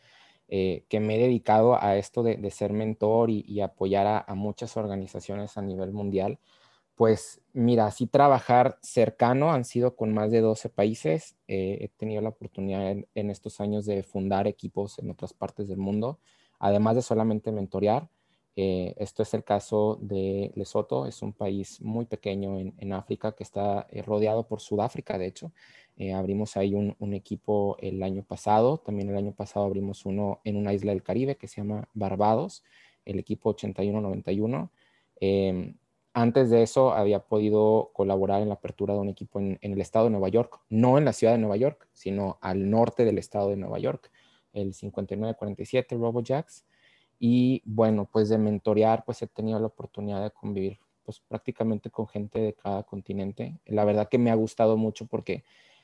eh, 0.48 0.86
que 0.90 1.00
me 1.00 1.16
he 1.16 1.20
dedicado 1.20 1.82
a 1.82 1.98
esto 1.98 2.22
de, 2.22 2.52
ser 2.52 2.72
mentor 2.72 3.32
y, 3.32 3.62
apoyar 3.62 4.24
a, 4.28 4.36
muchas 4.36 4.78
organizaciones 4.78 5.58
a 5.58 5.64
nivel 5.64 5.92
mundial. 5.92 6.38
Pues 6.94 7.42
mira, 7.54 7.88
así 7.88 8.06
trabajar 8.06 8.78
cercano 8.84 9.52
han 9.54 9.66
sido 9.66 9.96
con 9.96 10.14
más 10.14 10.30
de 10.30 10.42
12 10.42 10.70
países. 10.70 11.36
Eh, 11.48 11.80
he 11.82 11.88
tenido 11.98 12.22
la 12.22 12.30
oportunidad 12.30 12.92
en, 13.16 13.30
estos 13.32 13.60
años 13.60 13.88
de 13.88 14.04
fundar 14.04 14.46
equipos 14.46 15.00
en 15.00 15.10
otras 15.10 15.34
partes 15.34 15.68
del 15.68 15.80
mundo, 15.80 16.20
además 16.60 16.96
de 16.96 17.02
solamente 17.02 17.52
mentorear. 17.52 18.08
Eh, 18.56 18.94
esto 18.98 19.24
es 19.24 19.34
el 19.34 19.44
caso 19.44 19.98
de 20.02 20.52
Lesoto, 20.56 21.06
es 21.06 21.22
un 21.22 21.34
país 21.34 21.82
muy 21.82 22.06
pequeño 22.06 22.60
en, 22.60 22.94
África 22.94 23.32
que 23.34 23.44
está 23.44 23.88
rodeado 24.06 24.46
por 24.46 24.60
Sudáfrica, 24.60 25.18
de 25.18 25.28
hecho, 25.28 25.52
eh, 25.98 26.14
abrimos 26.14 26.58
ahí 26.58 26.74
un, 26.74 27.14
equipo 27.14 27.78
el 27.80 28.02
año 28.02 28.24
pasado. 28.24 28.80
También 28.80 29.10
el 29.10 29.18
año 29.18 29.34
pasado 29.34 29.66
abrimos 29.66 30.06
uno 30.06 30.42
en 30.44 30.58
una 30.58 30.74
isla 30.74 30.92
del 30.92 31.04
Caribe 31.04 31.38
que 31.38 31.48
se 31.48 31.62
llama 31.62 31.88
Barbados, 31.94 32.64
el 33.06 33.20
equipo 33.20 33.50
8191. 33.50 34.72
Em, 35.20 35.76
antes 36.14 36.50
de 36.50 36.64
eso 36.64 36.92
había 36.94 37.20
podido 37.20 37.92
colaborar 37.94 38.42
en 38.42 38.50
la 38.50 38.56
apertura 38.56 38.94
de 38.96 39.00
un 39.00 39.10
equipo 39.10 39.40
en, 39.40 39.60
el 39.62 39.80
estado 39.80 40.06
de 40.06 40.12
Nueva 40.12 40.30
York, 40.30 40.60
no 40.70 40.98
en 40.98 41.06
la 41.06 41.14
ciudad 41.14 41.34
de 41.34 41.40
Nueva 41.40 41.58
York, 41.58 41.88
sino 41.94 42.38
al 42.42 42.70
norte 42.70 43.06
del 43.06 43.18
estado 43.18 43.50
de 43.50 43.58
Nueva 43.58 43.80
York, 43.80 44.12
el 44.54 44.74
5947 44.74 45.96
RoboJacks. 45.96 46.66
Y 47.24 47.62
bueno, 47.66 48.10
pues 48.12 48.30
de 48.30 48.40
mentorear, 48.40 49.06
pues 49.06 49.22
he 49.22 49.28
tenido 49.28 49.60
la 49.60 49.68
oportunidad 49.68 50.24
de 50.24 50.32
convivir 50.32 50.80
pues 51.04 51.20
prácticamente 51.20 51.92
con 51.92 52.08
gente 52.08 52.40
de 52.40 52.54
cada 52.54 52.82
continente. 52.82 53.60
La 53.68 53.86
verdad 53.86 54.10
que 54.10 54.18
me 54.18 54.32
ha 54.32 54.36
gustado 54.36 54.76
mucho 54.76 55.06
porque 55.06 55.44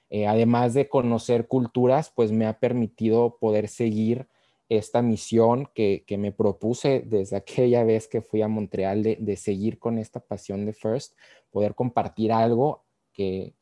eh, 0.10 0.26
además 0.26 0.74
de 0.74 0.90
conocer 0.90 1.48
culturas, 1.48 2.12
pues 2.16 2.32
me 2.32 2.48
ha 2.48 2.58
permitido 2.58 3.38
poder 3.40 3.68
seguir 3.68 4.28
esta 4.68 5.04
misión 5.04 5.70
que, 5.76 6.04
me 6.18 6.32
propuse 6.32 7.04
desde 7.06 7.36
aquella 7.38 7.84
vez 7.84 8.08
que 8.08 8.22
fui 8.22 8.42
a 8.42 8.48
Montreal 8.48 9.04
de, 9.04 9.36
seguir 9.38 9.78
con 9.78 10.00
esta 10.00 10.20
pasión 10.20 10.66
de 10.66 10.74
First, 10.74 11.16
poder 11.52 11.76
compartir 11.76 12.32
algo 12.32 12.84
que, 13.14 13.54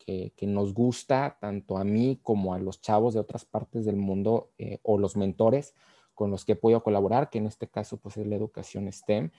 nos 0.43 0.73
gusta 0.73 1.37
tanto 1.41 1.77
a 1.77 1.83
mí 1.83 2.21
como 2.23 2.53
a 2.53 2.59
los 2.59 2.79
chavos 2.79 3.15
de 3.15 3.19
otras 3.19 3.43
partes 3.43 3.83
del 3.83 3.97
mundo 3.97 4.51
eh, 4.57 4.79
o 4.81 4.97
los 4.97 5.17
mentores 5.17 5.73
con 6.15 6.31
los 6.31 6.45
que 6.45 6.53
he 6.53 6.55
podido 6.55 6.81
colaborar, 6.81 7.29
que 7.29 7.37
en 7.37 7.45
este 7.45 7.67
caso 7.67 7.97
pues 7.97 8.17
es 8.17 8.25
la 8.25 8.35
educación 8.35 8.91
STEM 8.91 9.31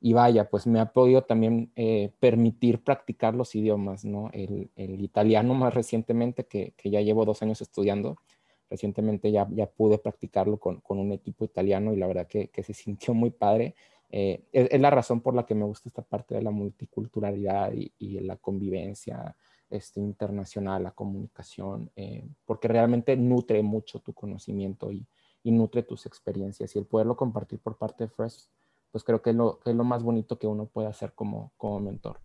y 0.00 0.14
vaya, 0.14 0.48
pues 0.48 0.66
me 0.66 0.80
ha 0.80 0.92
podido 0.92 1.22
también 1.22 1.70
eh, 1.76 2.10
permitir 2.20 2.82
practicar 2.82 3.34
los 3.34 3.54
idiomas, 3.54 4.04
¿no? 4.04 4.30
El, 4.32 4.70
italiano 4.76 5.52
más 5.54 5.74
recientemente, 5.74 6.46
que, 6.46 6.72
ya 6.84 7.02
llevo 7.02 7.26
dos 7.26 7.42
años 7.42 7.60
estudiando, 7.60 8.16
recientemente 8.70 9.30
ya, 9.30 9.46
ya 9.50 9.66
pude 9.66 9.98
practicarlo 9.98 10.58
con, 10.58 10.80
un 10.88 11.12
equipo 11.12 11.44
italiano 11.44 11.92
y 11.92 11.96
la 11.96 12.06
verdad 12.06 12.26
que, 12.26 12.50
se 12.62 12.72
sintió 12.72 13.12
muy 13.12 13.30
padre. 13.30 13.74
Eh, 14.10 14.42
es, 14.52 14.80
la 14.80 14.90
razón 14.90 15.20
por 15.20 15.34
la 15.34 15.44
que 15.44 15.54
me 15.54 15.64
gusta 15.66 15.90
esta 15.90 16.02
parte 16.02 16.34
de 16.34 16.42
la 16.42 16.50
multiculturalidad 16.50 17.72
y, 17.74 17.92
y 17.98 18.20
la 18.20 18.36
convivencia 18.36 19.36
este, 19.70 20.00
internacional, 20.00 20.82
la 20.82 20.90
comunicación, 20.90 21.90
eh, 21.94 22.26
porque 22.44 22.68
realmente 22.68 23.16
nutre 23.16 23.62
mucho 23.62 24.00
tu 24.00 24.12
conocimiento 24.12 24.90
y, 24.90 25.06
y 25.42 25.52
nutre 25.52 25.82
tus 25.82 26.06
experiencias 26.06 26.74
y 26.74 26.78
el 26.78 26.86
poderlo 26.86 27.16
compartir 27.16 27.58
por 27.58 27.76
parte 27.76 28.04
de 28.04 28.10
First 28.10 28.50
pues 28.90 29.04
creo 29.04 29.22
que 29.22 29.30
es 29.30 29.36
lo, 29.36 29.60
que 29.60 29.70
es 29.70 29.76
lo 29.76 29.84
más 29.84 30.02
bonito 30.02 30.38
que 30.38 30.46
uno 30.46 30.66
puede 30.66 30.88
hacer 30.88 31.12
como, 31.12 31.52
como 31.56 31.80
mentor. 31.80 32.20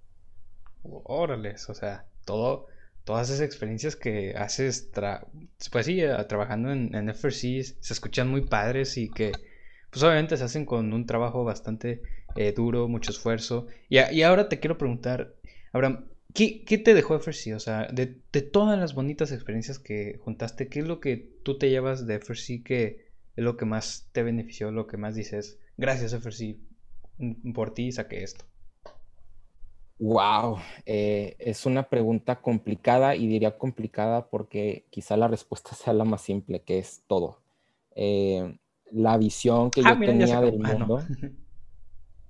Órales, 0.83 1.69
o 1.69 1.73
sea, 1.73 2.05
todo, 2.25 2.67
todas 3.03 3.29
esas 3.29 3.41
experiencias 3.41 3.95
que 3.95 4.35
haces, 4.35 4.91
pues 5.71 5.85
sí, 5.85 6.01
eh, 6.01 6.15
trabajando 6.27 6.71
en, 6.71 6.93
en, 6.95 7.09
FRC, 7.09 7.63
se 7.63 7.93
escuchan 7.93 8.29
muy 8.29 8.41
padres 8.41 8.97
y 8.97 9.09
que, 9.09 9.31
pues 9.89 10.03
obviamente 10.03 10.37
se 10.37 10.43
hacen 10.43 10.65
con 10.65 10.93
un 10.93 11.05
trabajo 11.05 11.43
bastante 11.43 12.01
eh, 12.35 12.51
duro, 12.51 12.87
mucho 12.87 13.11
esfuerzo. 13.11 13.67
Y, 13.89 13.99
y, 13.99 14.23
ahora 14.23 14.49
te 14.49 14.59
quiero 14.59 14.77
preguntar, 14.77 15.35
Abraham, 15.71 16.07
¿qué, 16.33 16.63
qué 16.65 16.77
te 16.77 16.93
dejó 16.93 17.15
FRC? 17.15 17.55
O 17.55 17.59
sea, 17.59 17.87
de, 17.91 18.19
de, 18.31 18.41
todas 18.41 18.77
las 18.77 18.93
bonitas 18.93 19.31
experiencias 19.31 19.79
que 19.79 20.19
juntaste, 20.23 20.67
¿qué 20.67 20.79
es 20.79 20.87
lo 20.87 20.99
que 20.99 21.17
tú 21.43 21.57
te 21.57 21.69
llevas 21.69 22.05
de 22.05 22.19
FRC 22.19 22.63
que 22.63 23.04
es 23.35 23.43
lo 23.43 23.57
que 23.57 23.65
más 23.65 24.09
te 24.11 24.23
benefició, 24.23 24.71
lo 24.71 24.87
que 24.87 24.97
más 24.97 25.15
dices? 25.15 25.59
Gracias, 25.77 26.13
Efer, 26.13 26.33
por 27.53 27.73
ti 27.73 27.91
saqué 27.91 28.23
esto. 28.23 28.45
Wow, 29.97 30.57
eh, 30.85 31.37
es 31.39 31.65
una 31.65 31.83
pregunta 31.83 32.41
complicada 32.41 33.15
y 33.15 33.27
diría 33.27 33.57
complicada 33.57 34.27
porque 34.27 34.85
quizá 34.89 35.15
la 35.15 35.27
respuesta 35.27 35.69
sea 35.75 35.93
la 35.93 36.03
más 36.03 36.21
simple, 36.21 36.61
que 36.61 36.79
es 36.79 37.03
todo. 37.07 37.39
Eh, 37.95 38.57
la 38.91 39.17
visión 39.17 39.71
que 39.71 39.81
ah, 39.85 39.93
yo 39.93 40.05
tenía 40.05 40.41
del 40.41 40.59
ah, 40.63 40.73
mundo, 40.73 41.03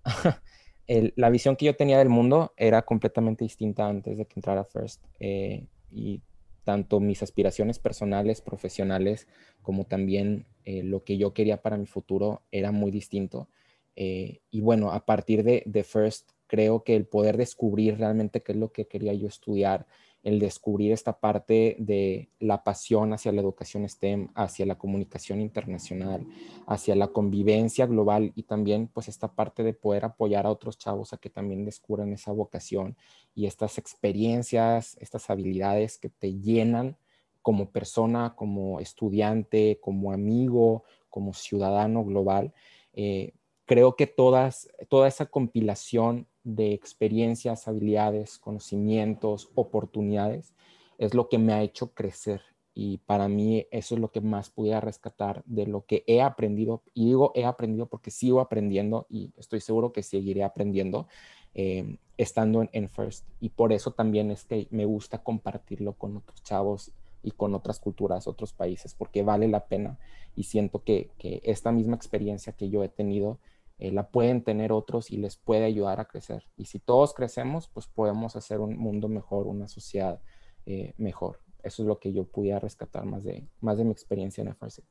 la 1.16 1.30
visión 1.30 1.56
que 1.56 1.66
yo 1.66 1.76
tenía 1.76 1.98
del 1.98 2.10
mundo 2.10 2.54
era 2.56 2.84
completamente 2.84 3.44
distinta 3.44 3.88
antes 3.88 4.18
de 4.18 4.26
que 4.26 4.34
entrara 4.36 4.64
First. 4.64 5.04
Eh, 5.20 5.68
y 5.92 6.22
tanto 6.66 7.00
mis 7.00 7.24
aspiraciones 7.24 7.80
personales, 7.80 8.42
profesionales, 8.42 9.28
como 9.62 9.86
también 9.86 10.46
eh, 10.66 10.84
lo 10.84 11.06
que 11.06 11.18
yo 11.18 11.34
quería 11.34 11.62
para 11.62 11.78
mi 11.78 11.86
futuro 11.86 12.42
era 12.52 12.74
muy 12.74 12.92
distinto. 12.92 13.48
Eh, 13.96 14.42
y 14.52 14.60
bueno, 14.60 14.92
a 14.92 15.06
partir 15.06 15.44
de, 15.44 15.64
de, 15.66 15.84
First, 15.86 16.32
creo 16.48 16.84
que 16.84 16.98
el 16.98 17.06
poder 17.06 17.38
descubrir 17.38 17.98
realmente 17.98 18.44
qué 18.44 18.52
es 18.52 18.58
lo 18.58 18.74
que 18.74 18.88
quería 18.88 19.14
yo 19.14 19.28
estudiar, 19.28 19.88
el 20.26 20.40
descubrir 20.40 20.92
esta 20.92 21.20
parte 21.20 21.76
de 21.78 22.30
la 22.40 22.64
pasión 22.64 23.14
hacia 23.14 23.32
la 23.32 23.42
educación 23.42 23.88
STEM, 23.88 24.30
hacia 24.34 24.66
la 24.66 24.76
comunicación 24.76 25.40
internacional, 25.40 26.26
hacia 26.66 26.96
la 26.96 27.10
convivencia 27.10 27.86
global 27.86 28.34
y 28.36 28.44
también 28.44 28.88
pues 28.88 29.08
esta 29.08 29.36
parte 29.36 29.62
de 29.62 29.74
poder 29.74 30.04
apoyar 30.04 30.48
a 30.48 30.50
otros 30.50 30.80
chavos 30.80 31.14
a 31.14 31.18
que 31.18 31.30
también 31.30 31.64
descubran 31.64 32.12
esa 32.12 32.32
vocación 32.32 32.98
y 33.36 33.46
estas 33.46 33.78
experiencias, 33.78 34.98
estas 35.00 35.30
habilidades 35.30 35.98
que 35.98 36.10
te 36.10 36.40
llenan 36.40 36.98
como 37.42 37.70
persona, 37.70 38.34
como 38.36 38.80
estudiante, 38.80 39.80
como 39.82 40.12
amigo, 40.12 40.84
como 41.10 41.34
ciudadano 41.34 42.04
global. 42.04 42.54
Eh, 42.94 43.34
creo 43.66 43.96
que 43.96 44.08
todas, 44.08 44.70
toda 44.90 45.08
esa 45.08 45.28
compilación 45.28 46.28
de 46.44 46.74
experiencias, 46.74 47.68
habilidades, 47.68 48.40
conocimientos, 48.40 49.52
oportunidades 49.54 50.56
es 50.98 51.14
lo 51.14 51.30
que 51.30 51.38
me 51.38 51.54
ha 51.54 51.62
hecho 51.62 51.94
crecer 51.94 52.42
y 52.74 52.98
para 53.00 53.28
mí 53.28 53.66
eso 53.72 53.96
es 53.96 54.02
lo 54.02 54.12
que 54.12 54.22
más 54.22 54.50
pudiera 54.50 54.82
rescatar 54.82 55.42
de 55.46 55.66
lo 55.66 55.86
que 55.86 56.04
he 56.08 56.22
aprendido. 56.22 56.84
Y 56.94 57.06
digo 57.06 57.32
he 57.34 57.46
aprendido 57.46 57.88
porque 57.88 58.12
sigo 58.12 58.42
aprendiendo 58.42 59.08
y 59.10 59.32
estoy 59.38 59.62
seguro 59.62 59.94
que 59.94 60.04
seguiré 60.04 60.44
aprendiendo 60.44 61.08
eh, 61.54 61.98
estando 62.18 62.62
en, 62.62 62.70
en, 62.72 62.90
First. 62.90 63.28
Y 63.40 63.50
por 63.50 63.74
eso 63.74 63.92
también 63.92 64.32
es 64.32 64.46
que 64.46 64.68
me 64.72 64.86
gusta 64.86 65.24
compartirlo 65.24 65.94
con 65.94 66.18
otros 66.18 66.44
chavos 66.44 66.92
y 67.26 67.32
con 67.32 67.56
otras 67.56 67.80
culturas, 67.80 68.28
otros 68.28 68.54
países, 68.54 68.94
porque 68.94 69.24
vale 69.24 69.48
la 69.48 69.66
pena 69.66 69.98
y 70.36 70.44
siento 70.44 70.84
que, 70.84 71.10
esta 71.44 71.72
misma 71.72 71.96
experiencia 71.96 72.54
que 72.54 72.70
yo 72.70 72.84
he 72.84 72.90
tenido 72.90 73.40
eh, 73.78 73.92
la 73.92 74.10
pueden 74.10 74.44
tener 74.44 74.72
otros 74.72 75.12
y 75.12 75.18
les 75.18 75.38
puede 75.38 75.66
ayudar 75.66 76.00
a 76.00 76.06
crecer. 76.06 76.44
Y 76.56 76.66
si 76.66 76.80
todos 76.80 77.14
crecemos, 77.14 77.68
pues 77.68 77.88
podemos 77.88 78.36
hacer 78.36 78.60
un 78.60 78.78
mundo 78.78 79.08
mejor, 79.10 79.48
una 79.48 79.68
sociedad 79.68 80.22
eh, 80.66 80.94
mejor. 80.98 81.40
Eso 81.64 81.82
es 81.82 81.88
lo 81.88 82.00
que 82.00 82.14
yo 82.14 82.26
pudiera 82.26 82.60
rescatar 82.60 83.06
más 83.06 83.24
de, 83.24 83.48
más 83.60 83.78
de 83.78 83.86
mi 83.86 83.92
experiencia 83.92 84.42
en 84.44 84.50
FRC. 84.50 84.84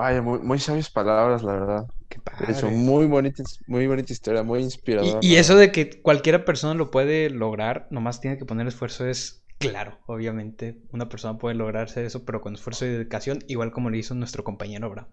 Ay, 0.00 0.20
muy, 0.20 0.58
sabias 0.60 0.90
palabras, 0.90 1.42
la 1.42 1.52
verdad. 1.52 1.86
Qué 2.08 2.20
padre. 2.20 2.70
muy 2.70 3.06
bonita, 3.06 3.42
muy 3.66 3.88
bonita 3.88 4.12
historia, 4.12 4.44
muy 4.44 4.60
inspiradora. 4.60 5.18
Y, 5.20 5.36
eso 5.36 5.56
de 5.56 5.72
que 5.72 6.00
cualquiera 6.00 6.44
persona 6.44 6.74
lo 6.74 6.92
puede 6.92 7.30
lograr, 7.30 7.88
nomás 7.90 8.20
tiene 8.20 8.38
que 8.38 8.44
poner 8.44 8.68
esfuerzo, 8.68 9.06
es 9.06 9.44
claro. 9.58 9.98
Obviamente, 10.06 10.78
una 10.92 11.08
persona 11.08 11.36
puede 11.36 11.56
lograrse 11.56 12.06
eso, 12.06 12.24
pero 12.24 12.40
con 12.40 12.54
esfuerzo 12.54 12.86
y 12.86 12.90
dedicación, 12.90 13.40
igual 13.48 13.72
como 13.72 13.90
lo 13.90 13.96
hizo 13.96 14.14
nuestro 14.14 14.44
compañero 14.44 14.86
Abraham. 14.86 15.08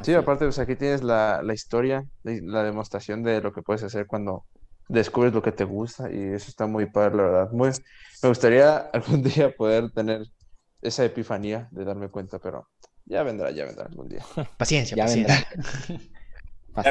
Sí, 0.00 0.14
aparte, 0.14 0.44
pues 0.44 0.60
aquí 0.60 0.76
tienes 0.76 1.02
la, 1.02 1.42
historia, 1.52 2.04
la, 2.22 2.62
demostración 2.62 3.24
de 3.24 3.40
lo 3.40 3.52
que 3.52 3.62
puedes 3.62 3.82
hacer 3.82 4.06
cuando 4.06 4.44
descubres 4.88 5.34
lo 5.34 5.42
que 5.42 5.50
te 5.50 5.64
gusta, 5.64 6.08
y 6.12 6.18
eso 6.34 6.48
está 6.48 6.68
muy 6.68 6.86
padre, 6.86 7.16
la 7.16 7.22
verdad. 7.24 7.50
Muy, 7.50 7.70
me 8.22 8.28
gustaría 8.28 8.76
algún 8.92 9.24
día 9.24 9.50
poder 9.56 9.90
tener 9.90 10.22
esa 10.82 11.04
epifanía 11.04 11.66
de 11.72 11.84
darme 11.84 12.08
cuenta, 12.10 12.38
pero 12.38 12.68
ya 13.06 13.22
vendrá, 13.22 13.50
ya 13.50 13.64
vendrá 13.64 13.86
algún 13.86 14.08
día. 14.08 14.22
Paciencia, 14.56 14.96
ya 14.96 15.04
paciencia. 15.04 15.48
Vendrá. 15.88 16.04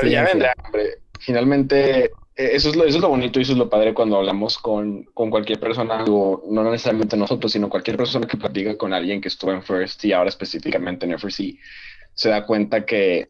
Ya, 0.10 0.24
vendrá, 0.24 0.56
hombre. 0.66 0.98
Finalmente, 1.20 2.06
eh, 2.06 2.10
eso 2.36 2.70
es, 2.70 2.76
lo, 2.76 2.86
eso 2.86 2.98
es 2.98 3.02
lo 3.04 3.10
bonito 3.10 3.38
y 3.38 3.44
eso 3.44 3.52
es 3.52 3.58
lo 3.60 3.70
padre 3.70 3.94
cuando 3.94 4.18
hablamos 4.18 4.58
con, 4.58 5.04
con 5.14 5.30
cualquier 5.30 5.60
persona, 5.60 6.04
o 6.06 6.44
no 6.50 6.64
necesariamente 6.72 7.16
nosotros, 7.16 7.52
sino 7.52 7.70
cualquier 7.70 7.96
persona 7.96 8.26
que 8.26 8.36
platica 8.36 8.76
con 8.78 8.94
alguien 8.94 9.22
que 9.22 9.28
estuvo 9.28 9.52
en 9.52 9.62
First 9.62 10.04
y 10.06 10.12
ahora 10.12 10.30
específicamente 10.30 11.06
en 11.06 11.14
FRC, 11.14 11.60
se 12.16 12.30
da 12.30 12.48
cuenta 12.48 12.86
que 12.86 13.30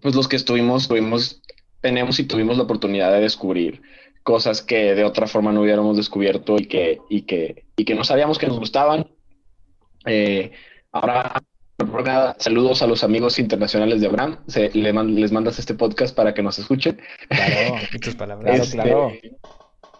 pues 0.00 0.14
los 0.14 0.26
que 0.26 0.36
estuvimos, 0.36 0.88
tuvimos, 0.88 1.42
tenemos 1.80 2.18
y 2.18 2.24
tuvimos 2.24 2.56
la 2.56 2.62
oportunidad 2.62 3.12
de 3.12 3.20
descubrir 3.20 3.82
cosas 4.22 4.62
que 4.62 4.94
de 4.94 5.04
otra 5.04 5.26
forma 5.26 5.52
no 5.52 5.62
hubiéramos 5.62 5.96
descubierto 5.96 6.56
y 6.58 6.66
que, 6.66 7.00
y 7.08 7.22
que, 7.22 7.66
y 7.76 7.84
que 7.84 7.94
no 7.94 8.04
sabíamos 8.04 8.38
que 8.38 8.46
nos 8.46 8.58
gustaban. 8.58 9.06
Eh, 10.04 10.52
ahora 10.92 11.42
saludos 12.38 12.82
a 12.82 12.86
los 12.86 13.04
amigos 13.04 13.38
internacionales 13.38 14.00
de 14.00 14.06
Abraham. 14.06 14.38
les 14.74 15.32
mandas 15.32 15.58
este 15.58 15.74
podcast 15.74 16.14
para 16.14 16.34
que 16.34 16.42
nos 16.42 16.58
escuchen. 16.58 17.00
Claro, 17.28 17.76
tus 18.00 18.14
palabras. 18.14 18.70
claro, 18.70 19.10
este, 19.10 19.36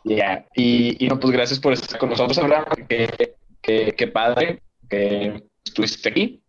Ya, 0.04 0.46
y, 0.54 1.06
no, 1.08 1.18
pues 1.18 1.32
gracias 1.32 1.60
por 1.60 1.72
estar 1.72 1.98
con 1.98 2.10
nosotros, 2.10 2.38
Abraham. 2.38 2.64
Qué 2.88 4.10
padre 4.12 4.62
que 4.88 5.42
estuviste 5.64 6.08
aquí. 6.08 6.42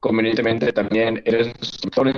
Convenientemente 0.00 0.72
también 0.72 1.22
eres 1.24 1.46
nuestro 1.46 2.08
instructor, 2.08 2.12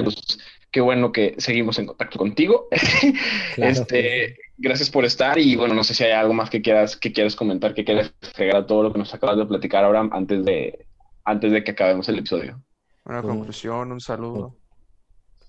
qué 0.70 0.80
bueno 0.80 1.12
que 1.12 1.34
seguimos 1.38 1.78
en 1.78 1.86
contacto 1.86 2.18
contigo. 2.18 2.68
este, 3.56 4.36
gracias 4.56 4.90
por 4.90 5.04
estar 5.04 5.38
y 5.38 5.56
bueno, 5.56 5.74
no 5.74 5.84
sé 5.84 5.94
si 5.94 6.04
hay 6.04 6.12
algo 6.12 6.34
más 6.34 6.50
que 6.50 6.60
quieras, 6.60 6.96
que 6.96 7.12
quieras 7.12 7.36
comentar, 7.36 7.74
que 7.74 7.84
quieras 7.84 8.12
agregar 8.34 8.56
a 8.56 8.66
todo 8.66 8.82
lo 8.82 8.92
que 8.92 8.98
nos 8.98 9.14
acabas 9.14 9.38
de 9.38 9.46
platicar, 9.46 9.84
Abraham, 9.84 10.10
antes 10.12 10.44
de, 10.44 10.86
antes 11.28 11.52
de 11.52 11.62
que 11.62 11.72
acabemos 11.72 12.08
el 12.08 12.20
episodio. 12.20 12.62
Una 13.04 13.22
conclusión, 13.22 13.92
un 13.92 14.00
saludo. 14.00 14.56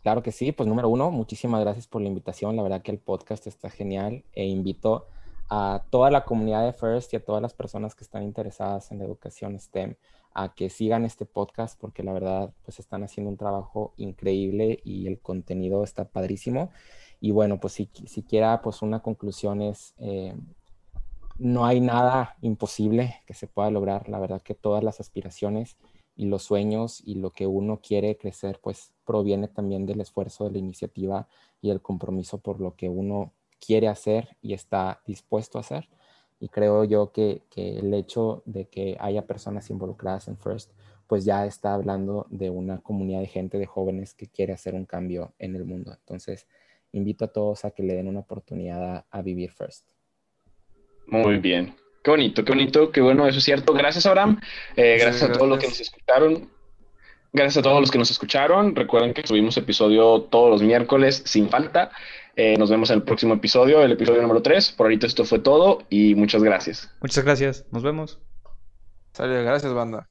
Claro 0.04 0.22
que 0.22 0.34
sí, 0.34 0.52
pues 0.52 0.68
número 0.68 0.90
uno, 0.90 1.10
muchísimas 1.10 1.62
gracias 1.62 1.88
por 1.88 2.02
la 2.02 2.10
invitación. 2.10 2.58
La 2.58 2.64
verdad 2.64 2.82
que 2.82 2.92
el 2.92 3.00
podcast 3.00 3.48
está 3.48 3.70
genial 3.70 4.26
e 4.34 4.46
invito 4.46 5.08
a 5.50 5.86
toda 5.90 6.12
la 6.12 6.26
comunidad 6.26 6.66
de 6.66 6.74
First 6.74 7.14
y 7.14 7.16
a 7.16 7.24
todas 7.24 7.42
las 7.42 7.54
personas 7.54 7.96
que 7.96 8.04
están 8.04 8.24
interesadas 8.24 8.92
en 8.92 9.00
la 9.00 9.06
educación 9.06 9.58
STEM 9.58 9.96
a 10.34 10.54
que 10.54 10.70
sigan 10.70 11.06
este 11.06 11.26
podcast 11.26 11.80
porque 11.80 12.04
la 12.04 12.12
verdad 12.12 12.54
pues 12.64 12.80
están 12.80 13.04
haciendo 13.04 13.32
un 13.32 13.38
trabajo 13.38 13.94
increíble 13.96 14.82
y 14.84 15.08
el 15.08 15.20
contenido 15.22 15.86
está 15.86 16.10
padrísimo. 16.10 16.72
Y 17.22 17.32
bueno, 17.32 17.62
pues 17.62 17.74
si 17.74 17.90
siquiera 18.06 18.62
pues 18.62 18.82
una 18.82 19.00
conclusión 19.02 19.62
es 19.62 19.94
eh, 19.98 20.36
no 21.40 21.66
hay 21.66 21.80
nada 21.80 22.38
imposible 22.42 23.16
que 23.26 23.34
se 23.34 23.48
pueda 23.48 23.72
lograr. 23.72 24.10
La 24.10 24.20
verdad 24.20 24.42
que 24.42 24.56
todas 24.56 24.84
las 24.84 25.00
aspiraciones 25.00 25.78
y 26.16 26.26
los 26.26 26.44
sueños 26.44 27.02
y 27.06 27.16
lo 27.16 27.32
que 27.32 27.48
uno 27.48 27.80
quiere 27.82 28.18
crecer, 28.18 28.60
pues 28.62 28.94
proviene 29.06 29.48
también 29.48 29.86
del 29.86 30.02
esfuerzo, 30.02 30.44
de 30.46 30.52
la 30.52 30.58
iniciativa 30.60 31.28
y 31.62 31.70
el 31.70 31.82
compromiso 31.82 32.40
por 32.40 32.60
lo 32.60 32.76
que 32.76 32.90
uno 32.90 33.32
quiere 33.66 33.88
hacer 33.88 34.38
y 34.42 34.54
está 34.54 35.02
dispuesto 35.08 35.58
a 35.58 35.62
hacer. 35.62 35.88
Y 36.42 36.50
creo 36.50 36.84
yo 36.84 37.12
que, 37.12 37.44
el 37.56 37.94
hecho 37.94 38.44
de 38.46 38.66
que 38.68 38.98
haya 39.00 39.26
personas 39.26 39.70
involucradas 39.70 40.28
en 40.28 40.38
First, 40.38 40.72
pues 41.08 41.26
ya 41.26 41.46
está 41.46 41.74
hablando 41.74 42.28
de 42.30 42.50
una 42.50 42.80
comunidad 42.80 43.22
de 43.22 43.28
gente, 43.28 43.58
de 43.58 43.66
jóvenes 43.66 44.14
que 44.14 44.28
quiere 44.28 44.54
hacer 44.54 44.76
un 44.76 44.86
cambio 44.86 45.34
en 45.40 45.56
el 45.56 45.66
mundo. 45.66 45.94
Entonces, 45.94 46.48
invito 46.92 47.26
a 47.26 47.34
todos 47.34 47.66
a 47.66 47.72
que 47.72 47.84
le 47.84 47.96
den 47.96 48.08
una 48.08 48.22
oportunidad 48.22 49.06
a 49.10 49.22
vivir 49.22 49.52
First. 49.52 49.99
Muy 51.10 51.38
bien. 51.38 51.76
Qué 52.04 52.12
bonito, 52.12 52.46
qué 52.46 52.52
bonito, 52.52 52.92
qué 52.92 53.02
bueno, 53.02 53.28
eso 53.28 53.40
es 53.40 53.44
cierto. 53.44 53.74
Gracias, 53.74 54.06
Abraham. 54.06 54.40
Eh, 54.76 54.98
gracias, 55.00 55.30
a 55.30 55.34
todos 55.34 55.50
los 55.50 55.60
que 55.60 55.68
nos 55.68 55.80
escucharon. 55.80 56.50
Gracias 57.32 57.58
a 57.58 57.62
todos 57.62 57.80
los 57.82 57.92
que 57.92 57.98
nos 57.98 58.10
escucharon. 58.10 58.76
Recuerden 58.76 59.14
que 59.14 59.26
subimos 59.28 59.58
episodio 59.58 60.22
todos 60.22 60.50
los 60.50 60.64
miércoles 60.64 61.22
sin 61.26 61.50
falta. 61.50 61.92
Eh, 62.36 62.56
nos 62.58 62.70
vemos 62.70 62.90
en 62.90 62.98
el 62.98 63.04
próximo 63.04 63.34
episodio, 63.34 63.84
el 63.84 63.92
episodio 63.92 64.22
número 64.22 64.42
3. 64.42 64.72
Por 64.72 64.86
ahorita 64.86 65.08
esto 65.08 65.26
fue 65.26 65.40
todo 65.40 65.84
y 65.90 66.16
muchas 66.16 66.42
gracias. 66.42 66.90
Muchas 67.02 67.24
gracias. 67.24 67.66
Nos 67.72 67.84
vemos. 67.84 68.20
Sale, 69.12 69.44
gracias, 69.44 69.74
banda. 69.74 70.08